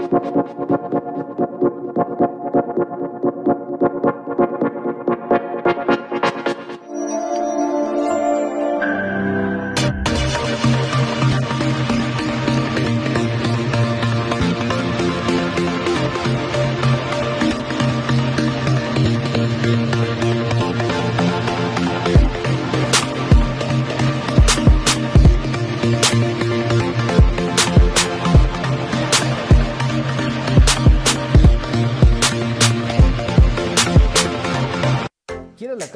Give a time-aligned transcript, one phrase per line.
[0.00, 0.79] ありがと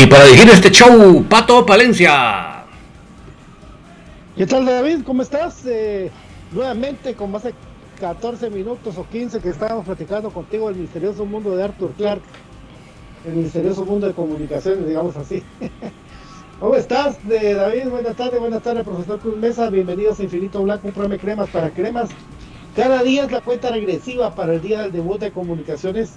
[0.00, 2.64] Y para dirigir este show, Pato Palencia.
[4.36, 4.98] ¿Qué tal David?
[5.04, 5.66] ¿Cómo estás?
[5.66, 6.08] Eh,
[6.52, 7.52] nuevamente con más de
[7.98, 12.20] 14 minutos o 15 que estábamos platicando contigo el misterioso mundo de Arthur Clark,
[13.26, 15.42] el misterioso mundo de comunicaciones, digamos así.
[16.60, 17.88] ¿Cómo estás, eh, David?
[17.88, 19.68] Buenas tardes, buenas tardes, profesor Cruz Mesa.
[19.68, 22.08] Bienvenidos a Infinito Blanco, un cremas para cremas.
[22.76, 26.12] Cada día es la cuenta regresiva para el día del debut de comunicaciones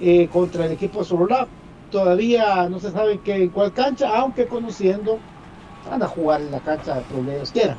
[0.00, 1.46] eh, contra el equipo Sololab
[1.90, 5.18] todavía no se sabe en cuál cancha, aunque conociendo,
[5.88, 7.76] van a jugar en la cancha de problemas quiera.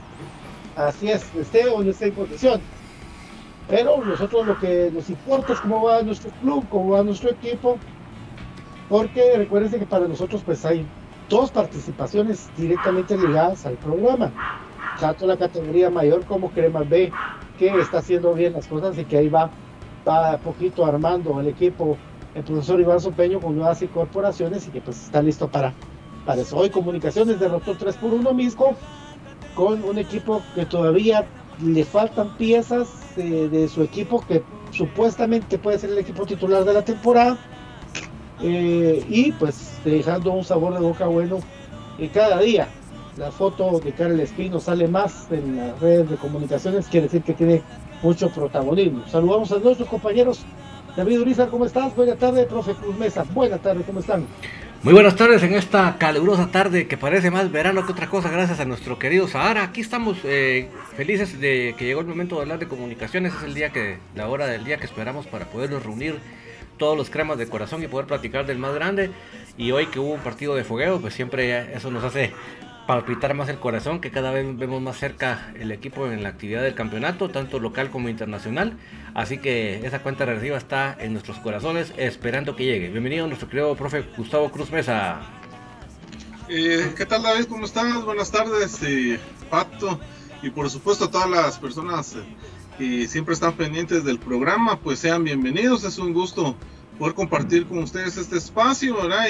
[0.76, 2.62] Así es, esté o no esté en condición.
[3.68, 7.78] Pero nosotros lo que nos importa es cómo va nuestro club, cómo va nuestro equipo,
[8.90, 10.86] porque recuerden que para nosotros pues hay
[11.30, 14.32] dos participaciones directamente ligadas al programa,
[15.00, 17.12] tanto la categoría mayor como Cremas B
[17.58, 19.50] que está haciendo bien las cosas y que ahí va,
[20.08, 21.98] va poquito armando el equipo
[22.36, 25.74] el profesor Iván Sopeño con nuevas incorporaciones y que pues está listo para,
[26.26, 26.58] para eso.
[26.58, 28.76] Hoy Comunicaciones derrotó 3 por 1 mismo
[29.56, 31.26] con un equipo que todavía
[31.64, 34.42] le faltan piezas de, su equipo que
[34.72, 37.38] supuestamente puede ser el equipo titular de la temporada
[38.42, 41.40] eh, y pues dejando un sabor de boca bueno
[41.98, 42.68] y cada día.
[43.18, 47.34] La foto de Karel Espino sale más en las redes de comunicaciones, quiere decir que
[47.34, 47.62] tiene
[48.02, 49.06] mucho protagonismo.
[49.08, 50.46] Saludamos a nuestros compañeros
[50.96, 51.96] David Uriza, ¿cómo estás?
[51.96, 53.24] Buenas tardes, profe Cruz Mesa.
[53.34, 54.26] Buenas tardes, ¿cómo están?
[54.84, 58.60] Muy buenas tardes en esta calurosa tarde que parece más verano que otra cosa, gracias
[58.60, 59.64] a nuestro querido Sahara.
[59.64, 63.34] Aquí estamos eh, felices de que llegó el momento de hablar de comunicaciones.
[63.34, 66.20] Es el día que, la hora del día que esperamos para podernos reunir
[66.78, 69.12] todos los cremas de corazón y poder platicar del más grande.
[69.58, 72.34] Y hoy que hubo un partido de fogueo, pues siempre eso nos hace
[72.88, 76.62] palpitar más el corazón, que cada vez vemos más cerca el equipo en la actividad
[76.62, 78.78] del campeonato, tanto local como internacional.
[79.14, 82.90] Así que esa cuenta regresiva está en nuestros corazones, esperando que llegue.
[82.90, 85.22] Bienvenido nuestro querido profe Gustavo Cruz Mesa.
[86.50, 87.46] Eh, ¿Qué tal David?
[87.46, 88.04] ¿Cómo estás?
[88.04, 89.20] Buenas tardes, eh,
[89.50, 90.00] Pato.
[90.42, 92.24] Y por supuesto a todas las personas eh,
[92.78, 95.84] que siempre están pendientes del programa, pues sean bienvenidos.
[95.84, 96.56] Es un gusto
[96.98, 99.28] poder compartir con ustedes este espacio, ¿verdad?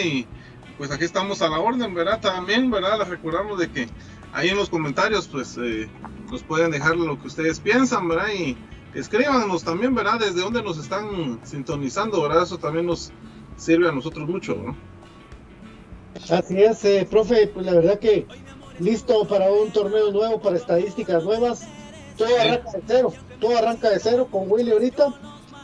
[0.81, 2.19] Pues aquí estamos a la orden, ¿verdad?
[2.19, 2.98] También, ¿verdad?
[2.98, 3.88] Les recordamos de que
[4.33, 5.88] ahí en los comentarios, pues eh,
[6.31, 8.30] nos pueden dejar lo que ustedes piensan, ¿verdad?
[8.36, 8.57] Y
[8.95, 10.18] escríbanos también, ¿verdad?
[10.18, 12.42] Desde dónde nos están sintonizando, ¿verdad?
[12.42, 13.12] Eso también nos
[13.57, 14.75] sirve a nosotros mucho, ¿no?
[16.36, 18.25] Así es, eh, profe, pues la verdad que
[18.80, 21.68] listo para un torneo nuevo, para estadísticas nuevas.
[22.18, 25.13] Todo arranca de cero, todo arranca de cero con Willy ahorita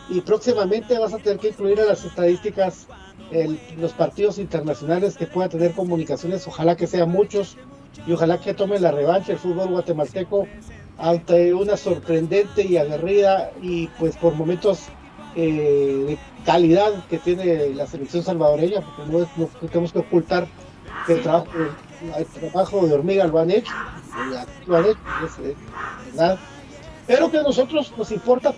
[0.09, 2.87] y próximamente vas a tener que incluir a las estadísticas
[3.77, 7.57] los partidos internacionales que pueda tener comunicaciones, ojalá que sean muchos
[8.05, 10.47] y ojalá que tome la revancha el fútbol guatemalteco
[10.97, 14.87] ante una sorprendente y aguerrida y pues por momentos
[15.35, 20.47] eh, de calidad que tiene la selección salvadoreña, porque no, tenemos que ocultar
[21.05, 21.47] que el trabajo,
[22.17, 23.73] el trabajo de hormiga lo han hecho,
[24.65, 24.99] lo han hecho
[27.05, 28.53] pero que a nosotros nos importa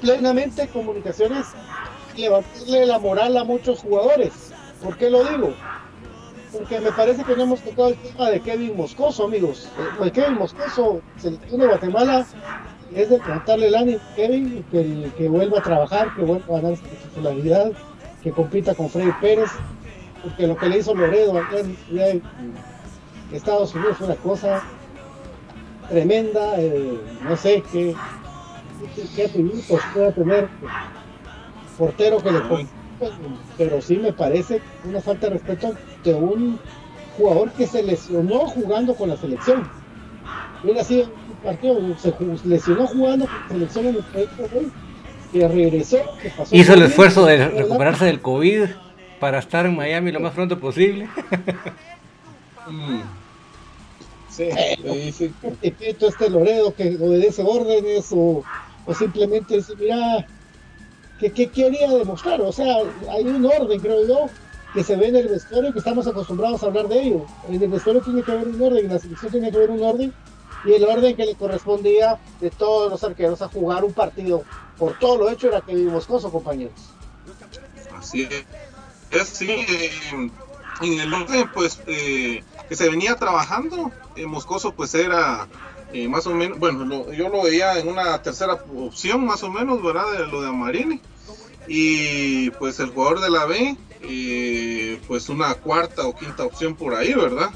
[0.00, 1.46] plenamente comunicaciones
[2.16, 4.52] levantarle la moral a muchos jugadores.
[4.82, 5.54] ¿Por qué lo digo?
[6.52, 9.68] Porque me parece que no hemos tocado el tema de Kevin Moscoso, amigos.
[10.04, 12.26] Eh, Kevin Moscoso, selección de Guatemala,
[12.94, 16.60] es de levantarle el ánimo a Kevin, que, que vuelva a trabajar, que vuelva a
[16.60, 17.72] ganar su titularidad,
[18.22, 19.50] que compita con Freddy Pérez,
[20.22, 22.22] porque lo que le hizo Loredo en
[23.32, 24.62] Estados Unidos fue una cosa
[25.88, 27.94] tremenda, eh, no sé qué,
[28.94, 29.28] qué, qué
[29.92, 30.48] pueda tener
[31.78, 32.40] portero que le
[33.58, 35.74] pero sí me parece una falta de respeto
[36.04, 36.58] de un
[37.16, 39.68] jugador que se lesionó jugando con la selección.
[40.62, 44.48] Mira, así un partido, se lesionó jugando con la selección en el proyecto
[45.32, 48.66] que regresó, que pasó Hizo el esfuerzo de recuperarse del COVID
[49.20, 51.08] para estar en Miami lo más pronto posible.
[52.68, 53.00] Mm.
[54.30, 54.48] sí,
[55.12, 58.42] sí, este Loredo que obedece órdenes o,
[58.86, 60.26] o simplemente dice, mira,
[61.18, 62.40] ¿Qué, quería demostrar?
[62.40, 62.76] O sea,
[63.10, 64.26] hay un orden, creo yo,
[64.72, 67.26] que se ve en el vestuario que estamos acostumbrados a hablar de ello.
[67.48, 69.82] En el vestuario tiene que haber un orden, en la selección tiene que haber un
[69.82, 70.12] orden,
[70.64, 74.42] y el orden que le correspondía de todos los arqueros a jugar un partido
[74.78, 76.74] por todo lo hecho era que Moscoso, compañeros.
[77.96, 79.28] Así es.
[79.28, 80.30] Sí, eh,
[80.82, 85.46] en el orden pues eh, que se venía trabajando, en Moscoso pues era
[85.94, 89.80] eh, más o menos, bueno, yo lo veía en una tercera opción más o menos,
[89.80, 90.10] ¿verdad?
[90.10, 91.00] De lo de Amarini.
[91.68, 96.96] Y pues el jugador de la B, eh, pues una cuarta o quinta opción por
[96.96, 97.50] ahí, ¿verdad?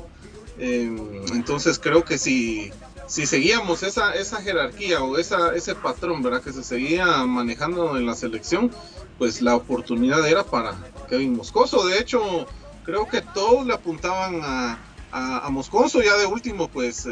[0.57, 2.71] Em, entonces creo que si,
[3.09, 6.41] si seguíamos esa, esa jerarquía o esa, ese patrón, ¿verdad?
[6.41, 8.71] Que se seguía manejando en la selección,
[9.19, 10.77] pues la oportunidad era para
[11.11, 11.85] Kevin Moscoso.
[11.89, 12.47] De hecho,
[12.85, 14.79] creo que todos le apuntaban a,
[15.11, 17.09] a, Moscoso, ya de último, pues...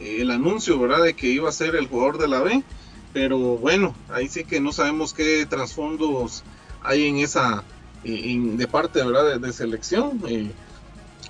[0.00, 1.04] Eh, el anuncio, ¿verdad?
[1.04, 2.64] De que iba a ser el jugador de la B.
[3.12, 6.44] Pero bueno, ahí sí que no sabemos qué trasfondos
[6.82, 7.64] hay en esa,
[8.04, 9.38] de parte, ¿verdad?
[9.38, 10.22] De, selección.
[10.28, 10.50] Eh,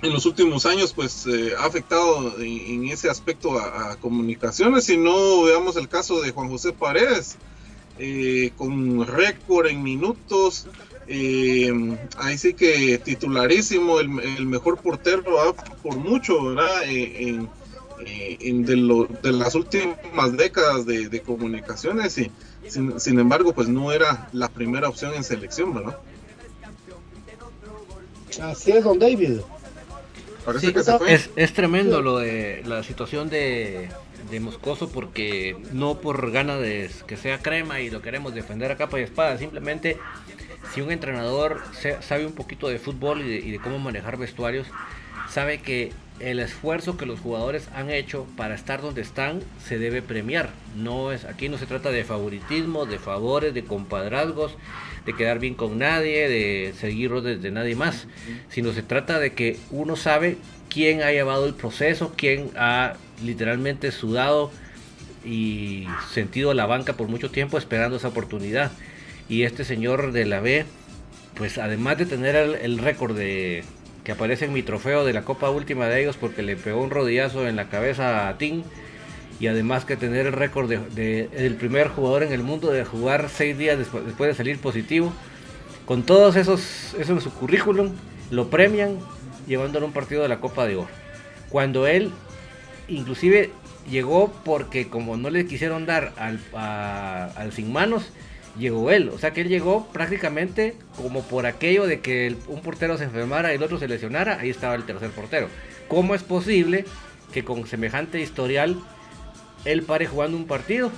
[0.01, 4.85] en los últimos años, pues eh, ha afectado en, ese aspecto a, comunicaciones.
[4.85, 7.37] Si no veamos el caso de Juan José Paredes,
[7.99, 10.67] eh, con récord en minutos.
[11.07, 16.83] ahí sí que titularísimo, el, mejor portero por mucho, ¿verdad?
[16.85, 17.49] en,
[18.05, 22.31] eh, de, de, las últimas décadas de, comunicaciones y
[22.67, 25.97] sin, embargo pues no era la primera opción en selección, ¿verdad?
[28.41, 29.39] Así es, don David.
[30.45, 31.13] Parece que se fue.
[31.13, 33.89] Es, es tremendo lo de la situación de,
[34.31, 38.77] de Moscoso porque no por gana de que sea crema y lo queremos defender a
[38.77, 39.97] capa y espada, simplemente
[40.73, 41.61] si un entrenador
[42.01, 44.67] sabe un poquito de fútbol y de, cómo manejar vestuarios,
[45.29, 45.91] sabe que
[46.21, 50.49] el esfuerzo que los jugadores han hecho para estar donde están se debe premiar.
[50.75, 54.55] No es aquí no se trata de favoritismo, de favores, de compadrazgos,
[55.05, 58.07] de quedar bien con nadie, de seguir órdenes de nadie más,
[58.49, 60.37] sino se trata de que uno sabe
[60.69, 64.51] quién ha llevado el proceso, quién ha literalmente sudado
[65.23, 68.71] y sentido la banca por mucho tiempo esperando esa oportunidad.
[69.29, 70.65] Y este señor de la B,
[71.35, 73.63] pues además de tener el, récord de
[74.03, 76.89] que aparece en mi trofeo de la Copa Última de ellos porque le pegó un
[76.89, 78.63] rodillazo en la cabeza a Tim
[79.39, 83.29] y además que tener el récord de, el primer jugador en el mundo de jugar
[83.29, 85.11] seis días después, después de salir positivo.
[85.85, 87.91] Con todos esos, eso en su currículum,
[88.29, 88.99] lo premian
[89.47, 90.89] llevándolo a un partido de la Copa de Oro.
[91.49, 92.11] Cuando él
[92.87, 93.51] inclusive
[93.89, 98.11] llegó porque como no le quisieron dar al, al sin manos,
[98.57, 99.09] llegó él.
[99.09, 103.51] O sea que él llegó prácticamente como por aquello de que un portero se enfermara
[103.51, 105.47] y el otro se lesionara, ahí estaba el tercer portero.
[105.87, 106.85] ¿Cómo es posible
[107.33, 108.79] que con semejante historial
[109.65, 110.91] él pare jugando un partido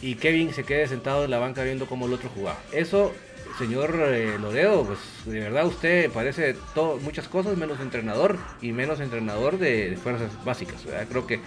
[0.00, 2.58] y Kevin se quede sentado en la banca viendo cómo el otro jugaba?
[2.72, 3.12] Eso
[3.58, 9.00] señor eh, Lodedo, pues de verdad usted parece todo, muchas cosas menos entrenador y menos
[9.00, 10.82] entrenador de, fuerzas básicas.
[11.08, 11.40] Creo que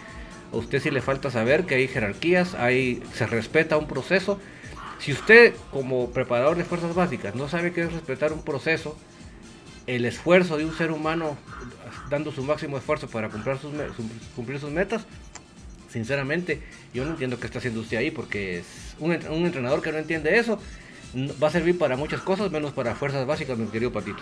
[0.51, 4.39] a usted sí le falta saber que hay jerarquías, hay, se respeta un proceso.
[5.01, 8.95] Si usted como preparador de fuerzas básicas no sabe qué es respetar un proceso,
[9.87, 11.37] el esfuerzo de un ser humano
[12.11, 15.01] dando su máximo esfuerzo para cumplir sus, metas,
[15.89, 16.61] sinceramente
[16.93, 18.65] yo no entiendo qué está haciendo usted ahí porque es
[18.99, 20.59] un, entrenador que no entiende eso
[21.41, 24.21] va a servir para muchas cosas, menos para fuerzas básicas, mi querido Patito.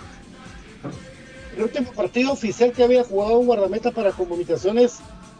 [1.57, 5.00] El último partido oficial que había jugado un guardameta para comunicaciones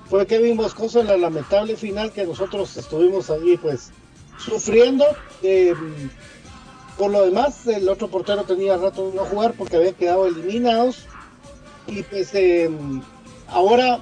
[0.10, 3.91] fue Kevin Moscoso en la lamentable final que nosotros estuvimos ahí pues
[4.39, 5.05] sufriendo.
[5.43, 5.74] Eh,
[6.98, 11.05] por lo demás, el otro portero tenía rato de no jugar porque había quedado eliminados.
[11.88, 12.69] Y pues eh,
[13.48, 14.01] ahora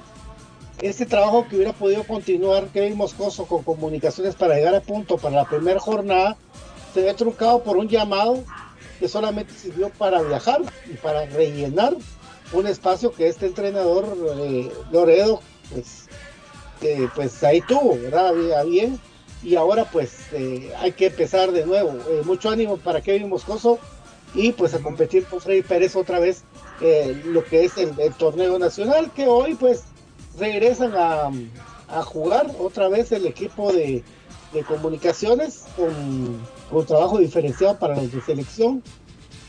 [0.80, 5.36] este trabajo que hubiera podido continuar Kevin Moscoso con comunicaciones para llegar a punto para
[5.36, 6.36] la primera jornada
[6.94, 8.44] se ve truncado por un llamado
[9.00, 11.96] que solamente sirvió para viajar y para rellenar
[12.52, 15.40] un espacio que este entrenador eh, Loredo
[15.72, 16.06] pues,
[17.14, 18.32] pues ahí tuvo, ¿verdad?
[18.64, 19.00] bien
[19.42, 21.90] y ahora pues eh, hay que empezar de nuevo.
[22.10, 23.78] Eh, mucho ánimo para Kevin Moscoso
[24.34, 26.44] y pues a competir con Freddy Pérez otra vez
[27.24, 29.84] lo que es el, torneo nacional que hoy pues
[30.38, 34.04] regresan a, jugar otra vez el equipo de,
[34.66, 36.40] comunicaciones con
[36.70, 38.82] con trabajo diferenciado para los de selección.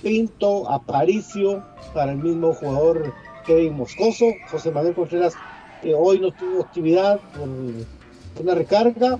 [0.01, 3.13] Pinto, Aparicio, para el mismo jugador
[3.45, 5.33] Kevin Moscoso, José Manuel Contreras,
[5.97, 7.49] hoy no tuvo actividad por
[8.43, 9.19] una recarga.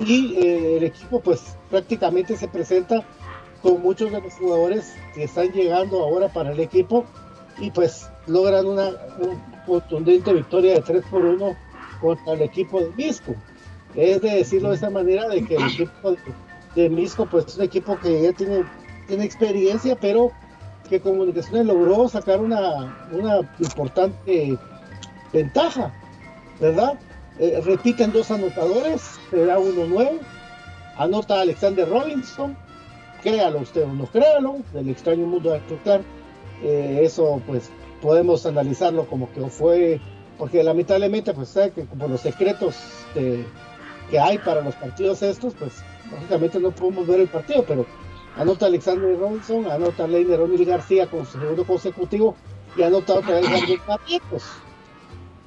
[0.00, 3.04] Y eh, el equipo pues prácticamente se presenta
[3.62, 7.04] con muchos de los jugadores que están llegando ahora para el equipo
[7.58, 8.92] y pues logran una,
[9.66, 11.56] contundente victoria de 3 por 1
[12.00, 13.34] contra el equipo de Misco.
[13.94, 16.16] Es de decirlo de esta manera de que el equipo
[16.74, 18.64] de Misco, pues es un equipo que ya tiene,
[19.06, 20.30] tiene experiencia, pero
[20.88, 24.58] que Comunicaciones logró sacar una, una importante
[25.32, 25.92] ventaja,
[26.60, 26.98] ¿verdad?
[27.42, 30.18] Eh, repiten dos anotadores, se da uno nuevo,
[30.98, 32.54] anota Alexander Robinson,
[33.22, 36.02] créalo usted o no créalo, del extraño mundo de Arthur
[36.62, 37.70] eh, eso pues
[38.02, 40.02] podemos analizarlo como que fue,
[40.36, 42.76] porque lamentablemente pues sabe que como los secretos
[43.14, 45.82] que hay para los partidos estos, pues
[46.12, 47.86] lógicamente no podemos ver el partido, pero
[48.36, 52.36] anota Alexander Robinson, anota Leiner O'Neill García con su segundo consecutivo
[52.76, 54.42] y anota otra vez Gabriel Martínez.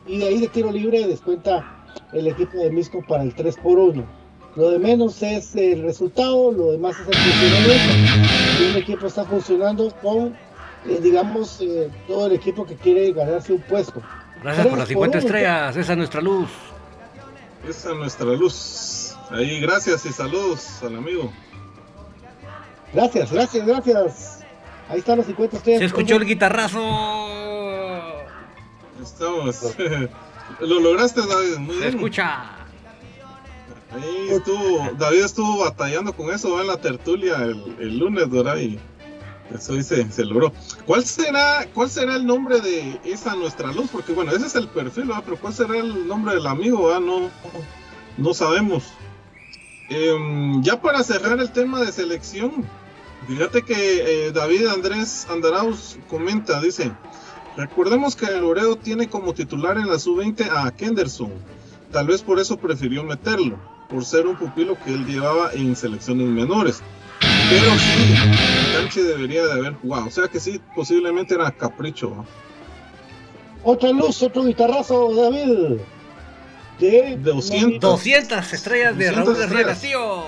[0.08, 1.73] Y de ahí de tiro libre descuenta
[2.14, 4.06] el equipo de Misco para el 3 por 1.
[4.56, 8.62] Lo de menos es el resultado, lo demás es el funcionamiento.
[8.62, 10.36] Y un equipo está funcionando con,
[10.86, 14.02] eh, digamos, eh, todo el equipo que quiere ganarse un puesto.
[14.44, 16.50] Gracias por las 50 estrellas, esa es nuestra luz.
[17.68, 19.16] Esa es nuestra luz.
[19.32, 21.32] Ahí, gracias y saludos al amigo.
[22.94, 24.40] Gracias, gracias, gracias.
[24.90, 25.80] Ahí están los 50 ustedes.
[25.80, 26.80] Se escuchó el guitarrazo.
[29.02, 29.76] Estamos.
[30.60, 31.58] Lo lograste, David.
[31.58, 32.64] Muy Se escucha.
[33.92, 38.58] Ahí estuvo, David estuvo batallando con eso en la tertulia el, lunes, ¿verdad?
[38.58, 38.80] Y
[39.54, 40.52] eso dice, se logró.
[40.88, 43.90] ¿Cuál será, ¿Cuál será el nombre de esa nuestra luz?
[43.92, 45.24] Porque bueno, ese es el perfil, ¿verdad?
[45.26, 46.88] Pero ¿cuál será el nombre del amigo?
[46.88, 47.02] ¿verdad?
[47.02, 47.30] No,
[48.18, 48.84] no sabemos.
[49.90, 52.66] Em, ya para cerrar el tema de selección,
[53.28, 53.76] fíjate que
[54.28, 56.92] eh, David Andrés Andarauz comenta, dice,
[57.56, 61.32] Recordemos que Loredo tiene como titular en la sub-20 a Kenderson.
[61.92, 66.28] Tal vez por eso prefirió meterlo, por ser un pupilo que él llevaba en selecciones
[66.28, 66.82] menores.
[67.50, 68.16] Pero sí,
[68.74, 70.08] Canchi debería de haber jugado.
[70.08, 72.26] O sea que sí, posiblemente era capricho.
[73.64, 75.78] Otra luz, otro guitarrazo, David.
[76.80, 80.24] De 200, 200 estrellas de 200 Raúl Herrera, tío.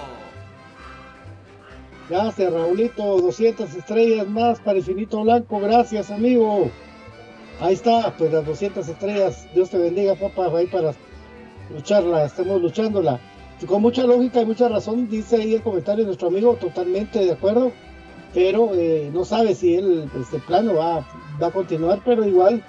[2.08, 3.04] Gracias, Raulito.
[3.20, 5.60] 200 estrellas más para Infinito Blanco.
[5.60, 6.72] Gracias, amigo.
[7.60, 9.48] Ahí está, pues las 200 estrellas.
[9.54, 10.48] Dios te bendiga, papá.
[10.56, 10.94] Ahí para
[11.74, 12.26] lucharla.
[12.26, 13.20] Estamos luchándola.
[13.66, 16.56] Con mucha lógica y mucha razón, dice ahí el comentario de nuestro amigo.
[16.56, 17.72] Totalmente de acuerdo.
[18.34, 21.08] Pero eh, no sabe si él, este plano va,
[21.42, 22.02] va a continuar.
[22.04, 22.64] Pero igual,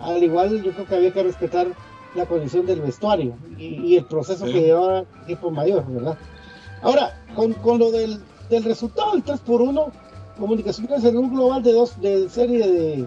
[0.00, 1.68] al igual, yo creo que había que respetar
[2.16, 6.16] la condición del vestuario y, el proceso que lleva equipo mayor, ¿verdad?
[6.82, 9.86] Ahora, con, con lo del del resultado del 3 por 1
[10.38, 13.06] Comunicaciones en un global de dos de serie de,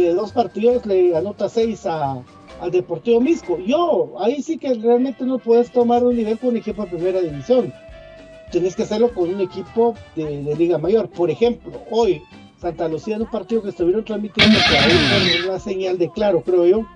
[0.00, 2.22] de dos partidos le anota 6 a,
[2.60, 3.58] al Deportivo Misco.
[3.58, 7.20] Yo, ahí sí que realmente no puedes tomar un nivel con un equipo de primera
[7.20, 7.72] división.
[8.50, 11.08] Tienes que hacerlo con un equipo de, Liga Mayor.
[11.08, 12.22] Por ejemplo, hoy
[12.60, 16.86] Santa Lucía en un partido que estuvieron transmitiendo que una señal de claro, creo yo,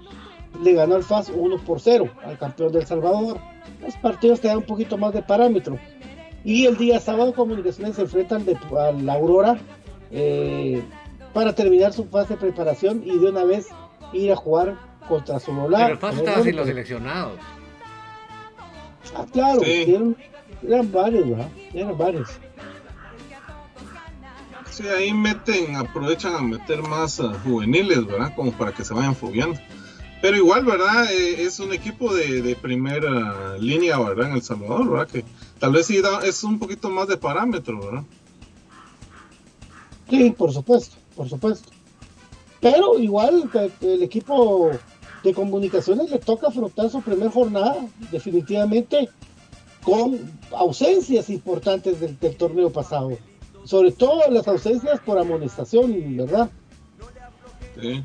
[0.62, 3.38] le ganó al FAS 1 por 0 al campeón del Salvador.
[3.82, 5.78] Los partidos te dan un poquito más de parámetro.
[6.44, 8.44] Y el día sábado Comunicaciones se enfrentan
[8.78, 9.58] a la Aurora
[10.12, 10.82] eh,
[11.36, 13.66] para terminar su fase de preparación y de una vez
[14.14, 17.38] ir a jugar contra su Pero el fase estaba sin los seleccionados.
[19.14, 20.16] Ah, claro, eran,
[20.90, 21.48] varios, ¿verdad?
[21.74, 22.30] Eran varios.
[24.70, 28.32] Sí, ahí meten, aprovechan a meter más uh, juveniles, ¿verdad?
[28.34, 29.60] Como para que se vayan fogueando.
[30.22, 31.04] Pero igual, ¿verdad?
[31.12, 34.30] Eh, es un equipo de, de primera línea, ¿verdad?
[34.30, 35.08] En El Salvador, ¿verdad?
[35.08, 35.22] Que
[35.58, 38.04] Tal vez sí es un poquito más de parámetro, ¿verdad?
[40.08, 41.70] Sí, por supuesto, por supuesto.
[42.60, 44.70] Pero igual el equipo
[45.22, 47.76] de comunicaciones le toca afrontar su primera jornada,
[48.10, 49.08] definitivamente,
[49.82, 50.18] con
[50.52, 53.16] ausencias importantes del, torneo pasado.
[53.64, 56.50] Sobre todo las ausencias por amonestación, ¿verdad?
[57.80, 58.04] Sí.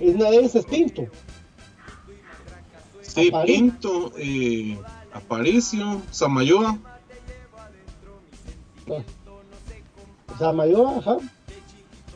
[0.00, 1.06] Una de esas es Pinto.
[3.02, 4.12] Sí, Pinto.
[4.16, 4.78] Eh,
[5.12, 6.78] Aparicio, Samayoa.
[10.38, 11.16] Samayoa, ajá.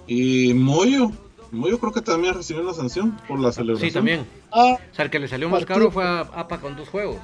[0.07, 1.11] Y Moyo.
[1.53, 3.91] Moyo creo que también recibió una sanción por la celebración.
[3.91, 4.27] Sí, también.
[4.51, 7.19] Ah, o sea, el que le salió más caro fue a APA con dos juegos.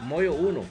[0.00, 0.62] Moyo uno.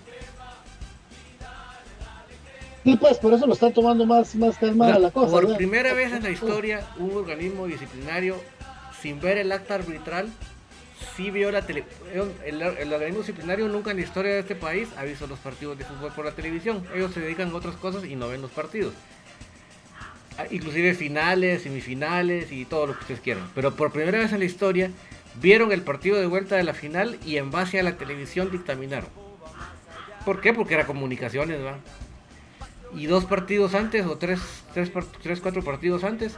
[2.84, 5.32] Y pues por eso lo están tomando más, más calmada la cosa.
[5.32, 8.36] Por primera vez en la historia, un organismo disciplinario,
[9.02, 10.30] sin ver el acta arbitral,
[11.16, 11.84] sí vio la tele
[12.46, 15.86] el, organismo disciplinario nunca en la historia de este país ha visto los partidos de
[15.86, 16.84] fútbol por la televisión.
[16.94, 18.94] Ellos se dedican a otras cosas y no ven los partidos.
[20.38, 23.48] Ah, inclusive finales, semifinales y todo lo que ustedes quieran.
[23.56, 24.92] Pero por primera vez en la historia
[25.42, 29.10] vieron el partido de vuelta de la final y en base a la televisión dictaminaron.
[30.26, 30.54] ¿Por qué?
[30.54, 31.78] Porque era comunicaciones, ¿va?
[32.96, 34.40] Y dos partidos antes, o tres,
[34.74, 36.38] tres, tres cuatro partidos antes,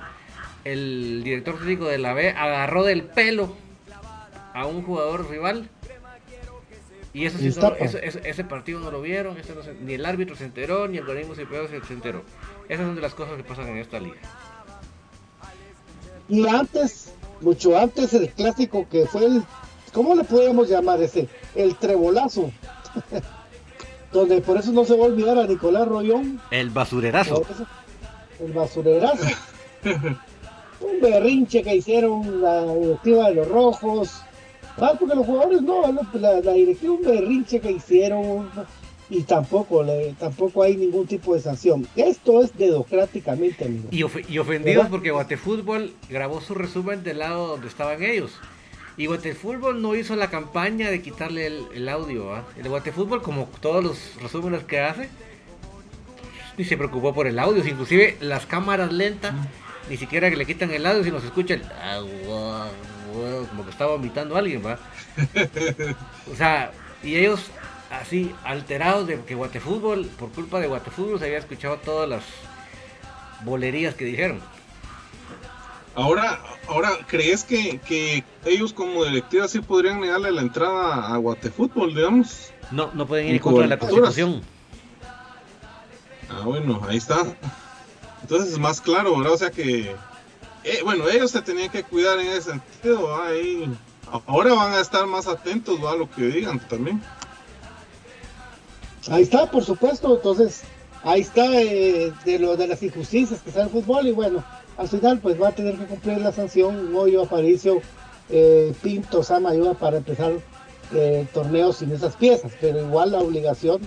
[0.64, 3.56] el director técnico de la B agarró del pelo
[4.58, 5.70] a un jugador rival.
[7.14, 9.38] Y eso, ese partido no lo vieron,
[9.84, 12.24] ni el árbitro se enteró, ni el organismo se, se enteró.
[12.68, 14.18] Esas son de las cosas que pasan en esta liga.
[16.30, 19.44] Y antes, mucho antes, el clásico que fue el,
[19.94, 21.28] ¿cómo le podemos llamar ese?
[21.56, 22.52] El trebolazo.
[24.12, 26.42] Donde por eso no se va a olvidar a Nicolás Rollón.
[26.52, 27.44] El basurerazo.
[28.40, 29.26] el basurerazo.
[30.82, 34.22] un berrinche que hicieron la directiva de los rojos
[34.80, 35.82] Ah, porque los jugadores no,
[36.14, 38.50] la, la directiva un berrinche que hicieron
[39.10, 41.88] y tampoco le, tampoco hay ningún tipo de sanción.
[41.96, 43.88] Esto es dedocráticamente, amigo.
[43.92, 48.34] Y, y ofendidos porque Guatefútbol grabó su resumen del lado donde estaban ellos.
[48.98, 52.34] Y Guatefútbol no hizo la campaña de quitarle el, audio.
[52.34, 52.44] ¿ah?
[52.58, 55.10] El Guatefútbol, como todos los resúmenes que hace,
[56.58, 57.66] ni se preocupó por el audio.
[57.66, 59.34] Inclusive las cámaras lentas,
[59.90, 61.62] ni siquiera que le quitan el audio, si nos escucha el
[63.50, 64.78] como que estaba vomitando a alguien, ¿va?
[66.32, 66.72] o sea,
[67.04, 67.52] y ellos
[67.90, 72.24] así alterados de que Guatefútbol, por culpa de Guatefútbol, se había escuchado todas las
[73.44, 74.42] bolerías que dijeron.
[75.96, 82.52] Ahora, ahora ¿crees que, ellos como directiva sí podrían negarle la entrada a Guatefútbol, digamos?
[82.72, 84.42] No, no pueden ir en contra de la constitución.
[86.30, 87.24] Ah, bueno, ahí está.
[88.22, 89.34] Entonces es más claro, ¿verdad?
[89.34, 89.96] O sea que
[90.68, 93.16] eh, bueno, ellos se tenían que cuidar en ese sentido.
[93.24, 93.70] Ahí,
[94.26, 97.02] ahora van a estar más atentos a lo que digan también.
[99.10, 100.14] Ahí está, por supuesto.
[100.16, 100.64] Entonces,
[101.04, 104.44] ahí está eh, de lo de las injusticias que está el fútbol y bueno,
[104.78, 107.82] al final pues va a tener que cumplir la sanción Moyo, Aparicio,
[108.30, 110.34] eh, Pinto, Sama para empezar
[110.94, 113.82] eh, torneos sin esas piezas, pero igual la obligación,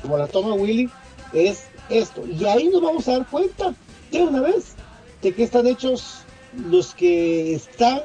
[0.00, 0.88] como la toma Willy,
[1.32, 2.24] es esto.
[2.26, 3.74] Y ahí nos vamos a dar cuenta
[4.12, 4.74] de una vez
[5.22, 6.22] de que están hechos
[6.68, 8.00] los que están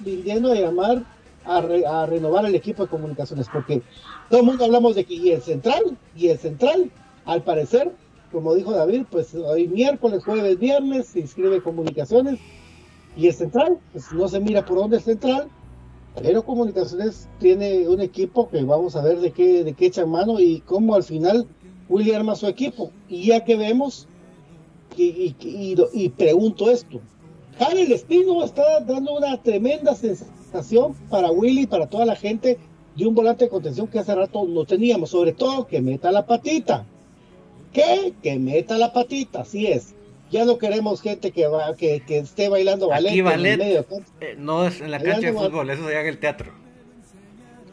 [0.00, 1.04] viniendo a llamar
[1.44, 3.82] a, renovar el equipo de comunicaciones, porque
[4.28, 6.90] todo el mundo hablamos de que y el central, y el central,
[7.24, 7.92] al parecer,
[8.30, 12.38] como dijo David, pues hoy miércoles, jueves, viernes se inscribe comunicaciones,
[13.16, 15.48] y el central, pues no se mira por dónde es central,
[16.22, 20.38] pero comunicaciones tiene un equipo que vamos a ver de qué, de qué echan mano
[20.38, 21.46] y cómo al final
[21.88, 22.90] Willy arma su equipo.
[23.08, 24.08] Y ya que vemos,
[24.96, 25.34] y,
[25.92, 27.00] y, pregunto esto,
[27.58, 32.58] Javier Espino está dando una tremenda sensación para Willy, para toda la gente,
[32.96, 36.26] de un volante de contención que hace rato no teníamos, sobre todo que meta la
[36.26, 36.86] patita.
[37.72, 38.12] ¿Qué?
[38.22, 39.94] Que meta la patita, así es.
[40.30, 43.86] Ya no queremos gente que va, que, que esté bailando ballet, en el medio.
[44.20, 46.52] Eh, no es en la cancha de fútbol, eso se en el teatro.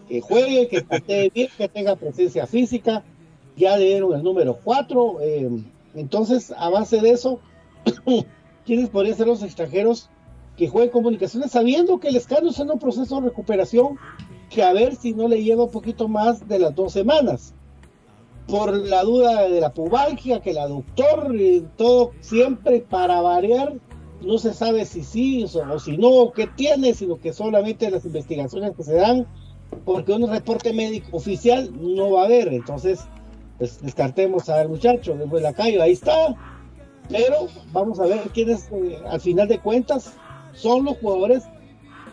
[0.08, 3.04] Que juegue, que patee bien, que tenga presencia física.
[3.56, 5.18] Ya dieron el número 4.
[5.22, 5.50] Eh,
[6.00, 7.40] entonces, a base de eso,
[8.66, 10.10] ¿quiénes podrían ser los extranjeros
[10.56, 13.98] que jueguen comunicaciones sabiendo que el escándalo está en un proceso de recuperación
[14.50, 17.54] que a ver si no le lleva un poquito más de las dos semanas?
[18.48, 23.74] por la duda de la pubalgia, que el aductor, y todo siempre para variar,
[24.22, 28.76] no se sabe si sí o, si no, qué tiene, sino que solamente las investigaciones
[28.76, 29.28] que se dan,
[29.86, 33.02] porque un reporte médico oficial no va a haber, entonces
[33.58, 36.36] pues, descartemos al muchacho, después la calle, ahí está,
[37.10, 40.14] pero vamos a ver quiénes, eh, al final de cuentas,
[40.54, 41.44] son los jugadores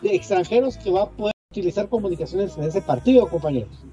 [0.03, 3.85] de extranjeros que va a poder utilizar comunicaciones en ese partido, compañeros.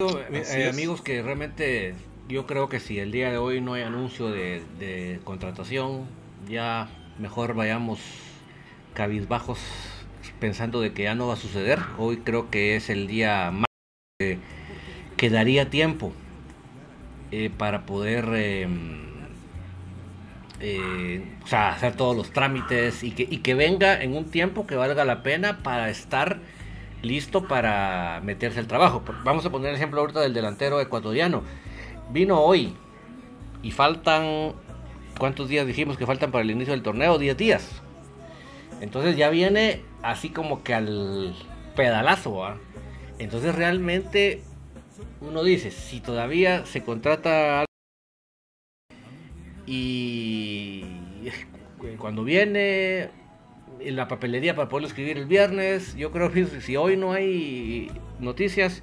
[0.00, 1.94] Eh, amigos, que realmente
[2.28, 6.06] yo creo que si el día de hoy no hay anuncio de, contratación,
[6.48, 6.88] ya
[7.18, 7.98] mejor vayamos
[8.94, 9.58] cabizbajos
[10.38, 11.80] pensando de que ya no va a suceder.
[11.98, 13.66] Hoy creo que es el día más
[15.28, 16.12] daría tiempo
[17.30, 19.08] eh, para poder em,
[20.60, 25.04] eh, hacer todos los trámites y que, y que venga en un tiempo que valga
[25.04, 26.40] la pena para estar
[27.02, 29.02] listo para meterse al trabajo.
[29.24, 31.42] Vamos a poner el ejemplo ahorita del delantero ecuatoriano.
[32.10, 32.74] Vino hoy
[33.62, 34.54] y faltan,
[35.18, 37.18] ¿cuántos días dijimos que faltan para el inicio del torneo?
[37.18, 37.82] 10 días.
[38.80, 41.34] Entonces ya viene así como que al
[41.76, 42.56] pedalazo.
[43.18, 44.42] Entonces realmente
[45.20, 47.64] uno dice, si todavía se contrata
[49.66, 50.84] y
[51.98, 53.10] cuando viene
[53.80, 55.94] en la papelería para poderlo escribir el viernes.
[55.96, 58.82] Yo creo que si hoy no hay noticias,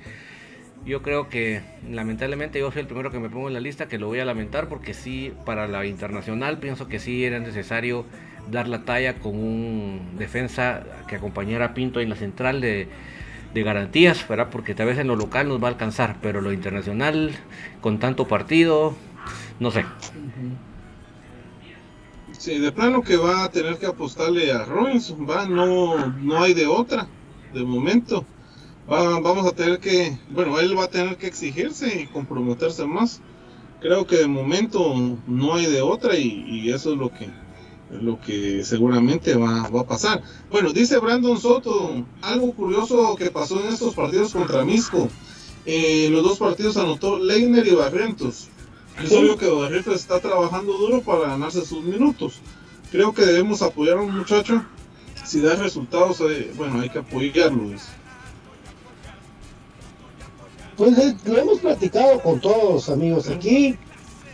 [0.86, 3.97] yo creo que lamentablemente yo soy el primero que me pongo en la lista, que
[3.97, 8.06] lo voy a lamentar porque sí, para la internacional pienso que sí era necesario
[8.51, 12.88] dar la talla con un defensa que acompañara a Pinto en la central de,
[13.63, 14.50] garantías, ¿verdad?
[14.52, 17.32] porque tal vez en lo local nos va a alcanzar, pero lo internacional,
[17.82, 18.96] con tanto partido,
[19.60, 19.86] no sé.
[22.38, 26.54] Sí, de plano que va a tener que apostarle a Robinson, va, no, no hay
[26.54, 27.08] de otra,
[27.54, 28.26] de momento.
[28.88, 33.22] vamos a tener que, bueno, él va a tener que exigirse y comprometerse más.
[33.80, 37.30] Creo que de momento no hay de otra y, eso es lo que,
[37.91, 40.24] lo que seguramente va, va, a pasar.
[40.50, 45.10] Bueno, dice Brandon Soto, algo curioso que pasó en estos partidos contra Misco.
[45.65, 48.50] Eh, los dos partidos anotó Leiner y Barrientos.
[49.04, 52.39] Es obvio que Barrientos está trabajando duro para ganarse sus minutos.
[52.91, 54.63] Creo que debemos apoyar a un muchacho.
[55.26, 57.71] Si da resultados, eh, bueno, hay que apoyarlo.
[60.78, 63.28] Pues eh, lo hemos platicado con todos, amigos.
[63.30, 63.76] Aquí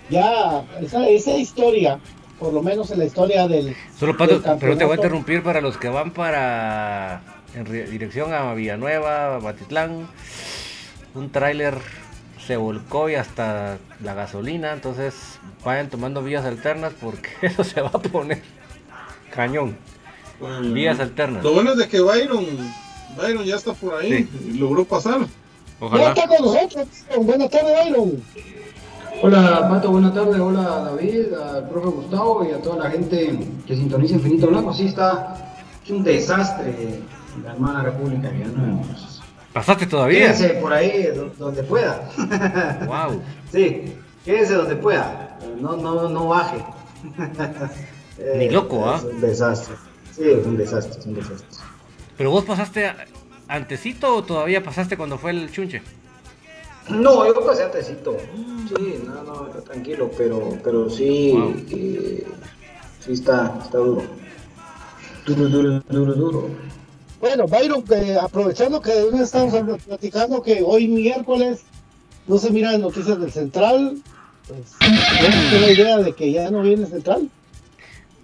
[0.09, 1.99] ya esa, esa historia,
[2.41, 3.75] por lo menos en la historia del.
[3.97, 7.21] Solo Pato, pero te voy a interrumpir para los que van para.
[7.53, 10.07] en dirección a Villanueva, Batitlán.
[11.13, 11.77] Un tráiler
[12.45, 15.13] se volcó y hasta la gasolina, entonces
[15.63, 18.41] vayan tomando vías alternas porque eso se va a poner
[19.29, 19.77] cañón.
[20.73, 21.43] vías alternas.
[21.43, 22.45] Lo bueno es de que Byron,
[23.17, 25.27] Byron ya está por ahí, logró pasar.
[25.79, 26.05] Ojalá.
[26.05, 26.87] Ya está con nosotros.
[27.19, 28.23] Buenas tardes, Byron.
[29.23, 33.75] Hola Pato, buenas tardes, hola David, al profe Gustavo y a toda la gente que
[33.75, 34.73] sintoniza Infinito Blanco.
[34.73, 37.01] Sí está, es un desastre
[37.43, 38.81] la hermana República Villanueva.
[39.53, 40.21] ¿Pasaste todavía?
[40.21, 42.09] Quédense por ahí donde pueda.
[42.87, 43.21] Wow.
[43.51, 43.93] sí,
[44.25, 45.37] quédense donde pueda.
[45.59, 46.57] No, no, no baje.
[48.37, 48.97] Ni loco, ¿ah?
[48.97, 49.75] Es un desastre.
[50.15, 51.47] Sí, es un desastre, es un desastre.
[52.17, 52.91] ¿Pero vos pasaste
[53.47, 55.83] antecito o todavía pasaste cuando fue el chunche?
[56.89, 58.17] No, yo pasé antesito.
[58.67, 61.33] Sí, no, no, tranquilo, pero, pero sí,
[61.71, 62.27] eh,
[62.99, 64.03] sí está, está duro.
[65.25, 66.49] Duro, duro, duro, duro.
[67.19, 68.91] Bueno, Byron, que aprovechando que
[69.21, 71.61] estamos platicando que hoy miércoles
[72.27, 74.01] no se miran noticias del Central,
[74.47, 77.29] pues, ¿tienes la idea de que ya no viene Central?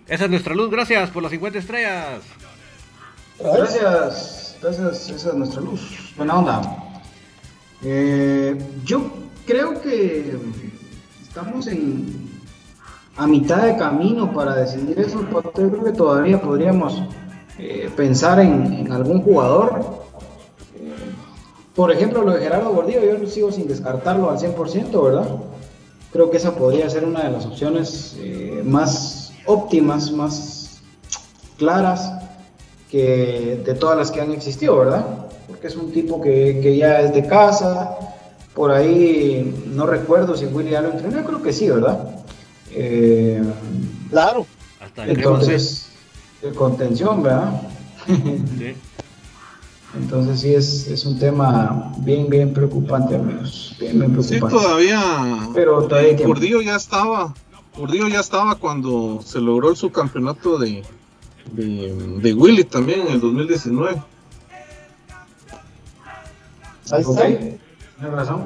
[0.07, 2.23] Esa es nuestra luz, gracias por las 50 estrellas.
[3.39, 6.13] Gracias, gracias, esa es nuestra luz.
[6.17, 6.86] Buena onda.
[7.89, 9.01] Eh, yo
[9.45, 10.37] creo que
[11.25, 12.27] estamos en
[13.15, 15.25] a mitad de camino para decidir eso.
[15.31, 17.01] Yo creo que todavía podríamos
[17.57, 20.03] eh, pensar en, algún jugador.
[20.75, 20.91] Eh,
[21.73, 25.37] por ejemplo, lo de Gerardo Gordillo, yo sigo sin descartarlo al 100%, ¿verdad?
[26.11, 28.17] Creo que esa podría ser una de las opciones
[28.65, 30.81] más óptimas, más
[31.57, 32.11] claras
[32.91, 35.26] que de todas las que han existido, ¿verdad?
[35.47, 37.97] Porque es un tipo que, ya es de casa.
[38.53, 42.09] Por ahí no recuerdo si Willy ya lo entrenó, creo que sí, ¿verdad?
[42.71, 43.41] Eh,
[44.09, 44.45] claro.
[44.97, 45.89] entonces,
[46.41, 47.61] de contención, ¿verdad?
[48.57, 48.75] Sí.
[49.95, 53.75] Entonces sí es, es, un tema bien, bien preocupante, amigos.
[53.79, 54.35] Bien, bien preocupante.
[54.35, 55.49] Sí, todavía.
[55.53, 57.33] Pero todavía Gordillo ya estaba.
[57.75, 60.83] Gordillo ya estaba cuando se logró el subcampeonato de,
[61.53, 64.01] de, de Willy también en el 2019.
[66.91, 68.07] Ahí está.
[68.09, 68.45] razón.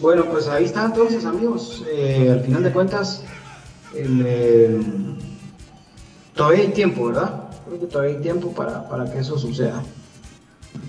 [0.00, 1.84] Bueno, pues ahí está entonces, amigos.
[1.88, 3.22] Eh, al final de cuentas,
[3.94, 4.80] eh,
[6.34, 7.48] todavía hay tiempo, ¿verdad?
[7.66, 9.82] Creo que todavía hay tiempo para, para que eso suceda.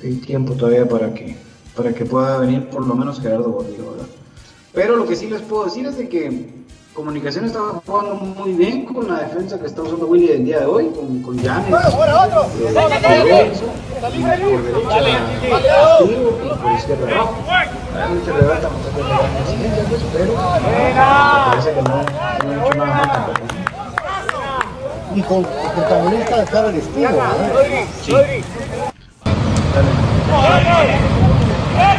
[0.03, 1.35] Hay tiempo todavía para que,
[1.75, 4.07] para que pueda venir por lo menos Gerardo Gordillo, ¿verdad?
[4.73, 8.86] Pero lo que sí les puedo decir es de que Comunicación estaba jugando muy bien
[8.86, 11.69] con la defensa que está usando Willy el día de hoy, con, con Janes.
[11.69, 12.45] ¡Bueno, bueno, otro!
[12.58, 13.65] Eh, por derecha,
[13.99, 14.29] Castillo
[16.05, 17.36] y por izquierda abajo.
[17.93, 20.34] Realmente está pues, pero
[21.45, 23.39] parece que no, no ha hecho nada mal tampoco.
[25.15, 27.10] Y con el protagonista de cara al estilo,
[28.03, 28.13] Sí.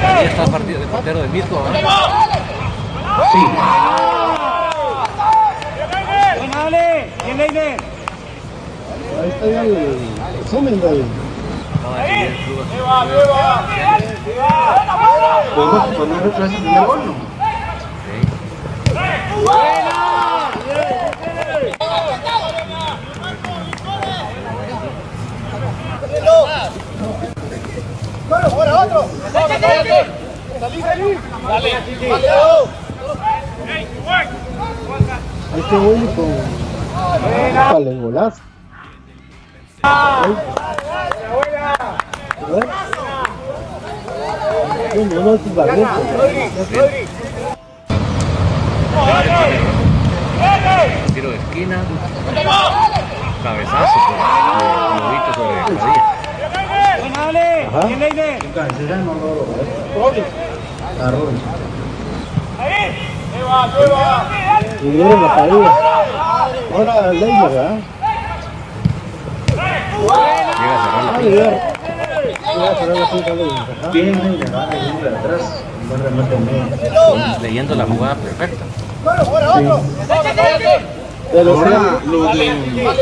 [0.07, 1.85] Ahí está el partido de portero de Mirko, ¿eh?
[3.33, 3.39] Sí.
[6.71, 7.81] Dale, bien Leiner.
[9.23, 9.99] Ahí está ya el
[10.43, 11.05] resumen del.
[11.97, 12.41] Ahí
[12.85, 13.09] va, ahí
[14.39, 14.53] va.
[15.55, 17.01] ¿Podemos poner otra vez el primer gol.
[28.29, 29.09] Bueno, fuera otro.
[30.61, 31.19] Salí, salí.
[31.49, 31.71] Dale,
[32.09, 32.29] dale.
[35.57, 36.27] Este güey con.
[37.73, 38.43] Vale, el golazo.
[51.15, 51.83] Tiro de esquina.
[53.43, 53.99] Cabezazo
[54.99, 56.05] lobito sobre la rodilla.
[62.59, 63.16] Ajá.
[64.83, 65.75] Y dieron la caída.
[66.75, 67.79] Ahora Leiner, ¿verdad?
[70.59, 71.37] Llega a cerrar la pinta.
[72.55, 73.93] Llega a cerrar la pinta Leiner.
[73.93, 75.43] Bien, Leiner, va leyendo de atrás.
[75.89, 77.39] Buen remate en medio.
[77.41, 78.65] Leyendo la jugada perfecta.
[78.67, 79.67] Sí.
[81.35, 82.47] Ahora, lo de,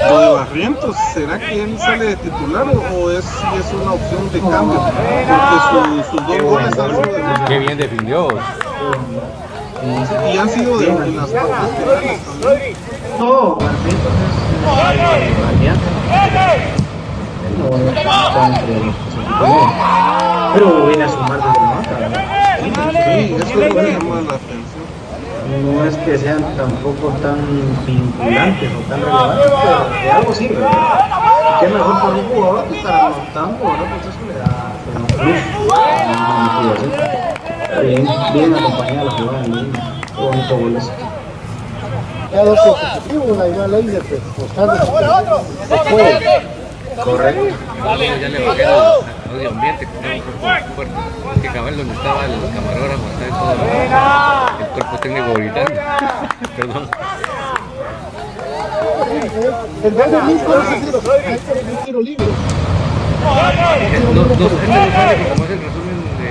[0.08, 4.40] lo de Barrientos, ¿será que él sale de titular o es, es una opción de
[4.40, 4.80] cambio?
[5.28, 5.56] Porque
[6.10, 8.28] sus dos goles han sido de Qué bien definió.
[9.84, 12.20] Y han sido de, las partes también.
[13.18, 13.58] No,
[20.54, 21.94] Pero viene a sumar desde la banca.
[23.04, 24.84] Sí, eso es lo que llama la atención.
[25.66, 27.36] No es que sean tampoco tan
[27.86, 30.66] vinculantes o tan relevantes, pero de algo sirve.
[31.60, 33.84] Qué mejor para un jugador que estar anotando, ¿no?
[33.84, 37.33] Pues eso le da un plus, una motivación.
[37.82, 39.44] Bien, bien acompañada la jugada.
[42.32, 44.74] Ya dos consecutivos, la Leiner, pues, buscando.
[47.04, 47.42] Correcto.
[47.84, 50.94] Ya le bajé el audio ambiente, que un cuerpo fuerte.
[51.42, 53.02] Que cabal donde estaba el camarógrafo,
[53.38, 53.52] todo
[54.60, 55.80] el cuerpo técnico gritando.
[56.56, 56.88] Perdón.
[59.82, 62.26] El gol de Misco es el tiro libre.
[63.24, 66.28] No, no, este no sabe que como es el resumen de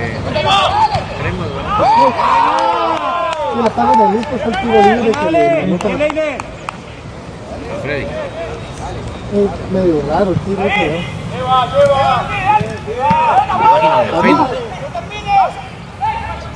[3.62, 6.34] la paga de Luis es el tiro libre que le
[7.70, 8.06] A Freddy.
[9.34, 10.86] Es medio raro el tiro ese,
[14.04, 14.48] de Facebook.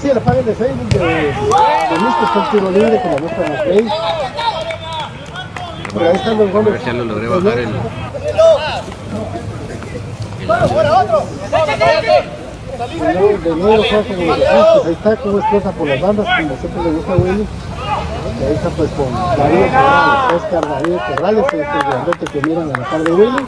[0.01, 0.99] Sí, la página de Facebook de,
[2.15, 3.93] que está el tiro libre, que la muestra en Facebook.
[5.93, 6.85] Por ahí están los A goles.
[6.85, 7.73] ya lo logré bajar el.
[11.67, 12.38] De
[12.87, 13.93] nuevo, de nuevo los.
[13.93, 17.47] Ahí está cómo explota por las bandas, como siempre le gusta a Willy.
[18.41, 22.79] Y ahí está pues con Darío Corrales, Oscar Darío Corrales, este grandote que miran a
[22.79, 23.47] la par de Willy.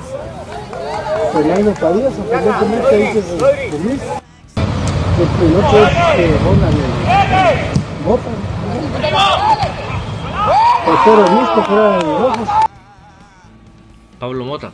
[1.33, 4.01] Fernando Padilla, sorprendentemente ahí que de, Luis.
[5.21, 7.71] El piloto es eh, Ronald eh,
[8.05, 8.31] Bota.
[10.87, 12.49] Portero Luis que fuera de rojos.
[14.19, 14.73] Pablo Mota.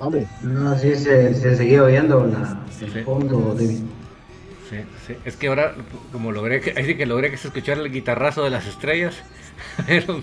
[0.00, 2.86] Hombre, No, sí, se, se seguía oyendo la, Sí.
[2.86, 3.66] el fondo de...
[3.68, 5.14] Sí, sí.
[5.24, 5.74] Es que ahora,
[6.12, 9.14] como logré que, ahí sí que logré que se escuchara el guitarrazo de las estrellas,
[9.86, 10.20] pero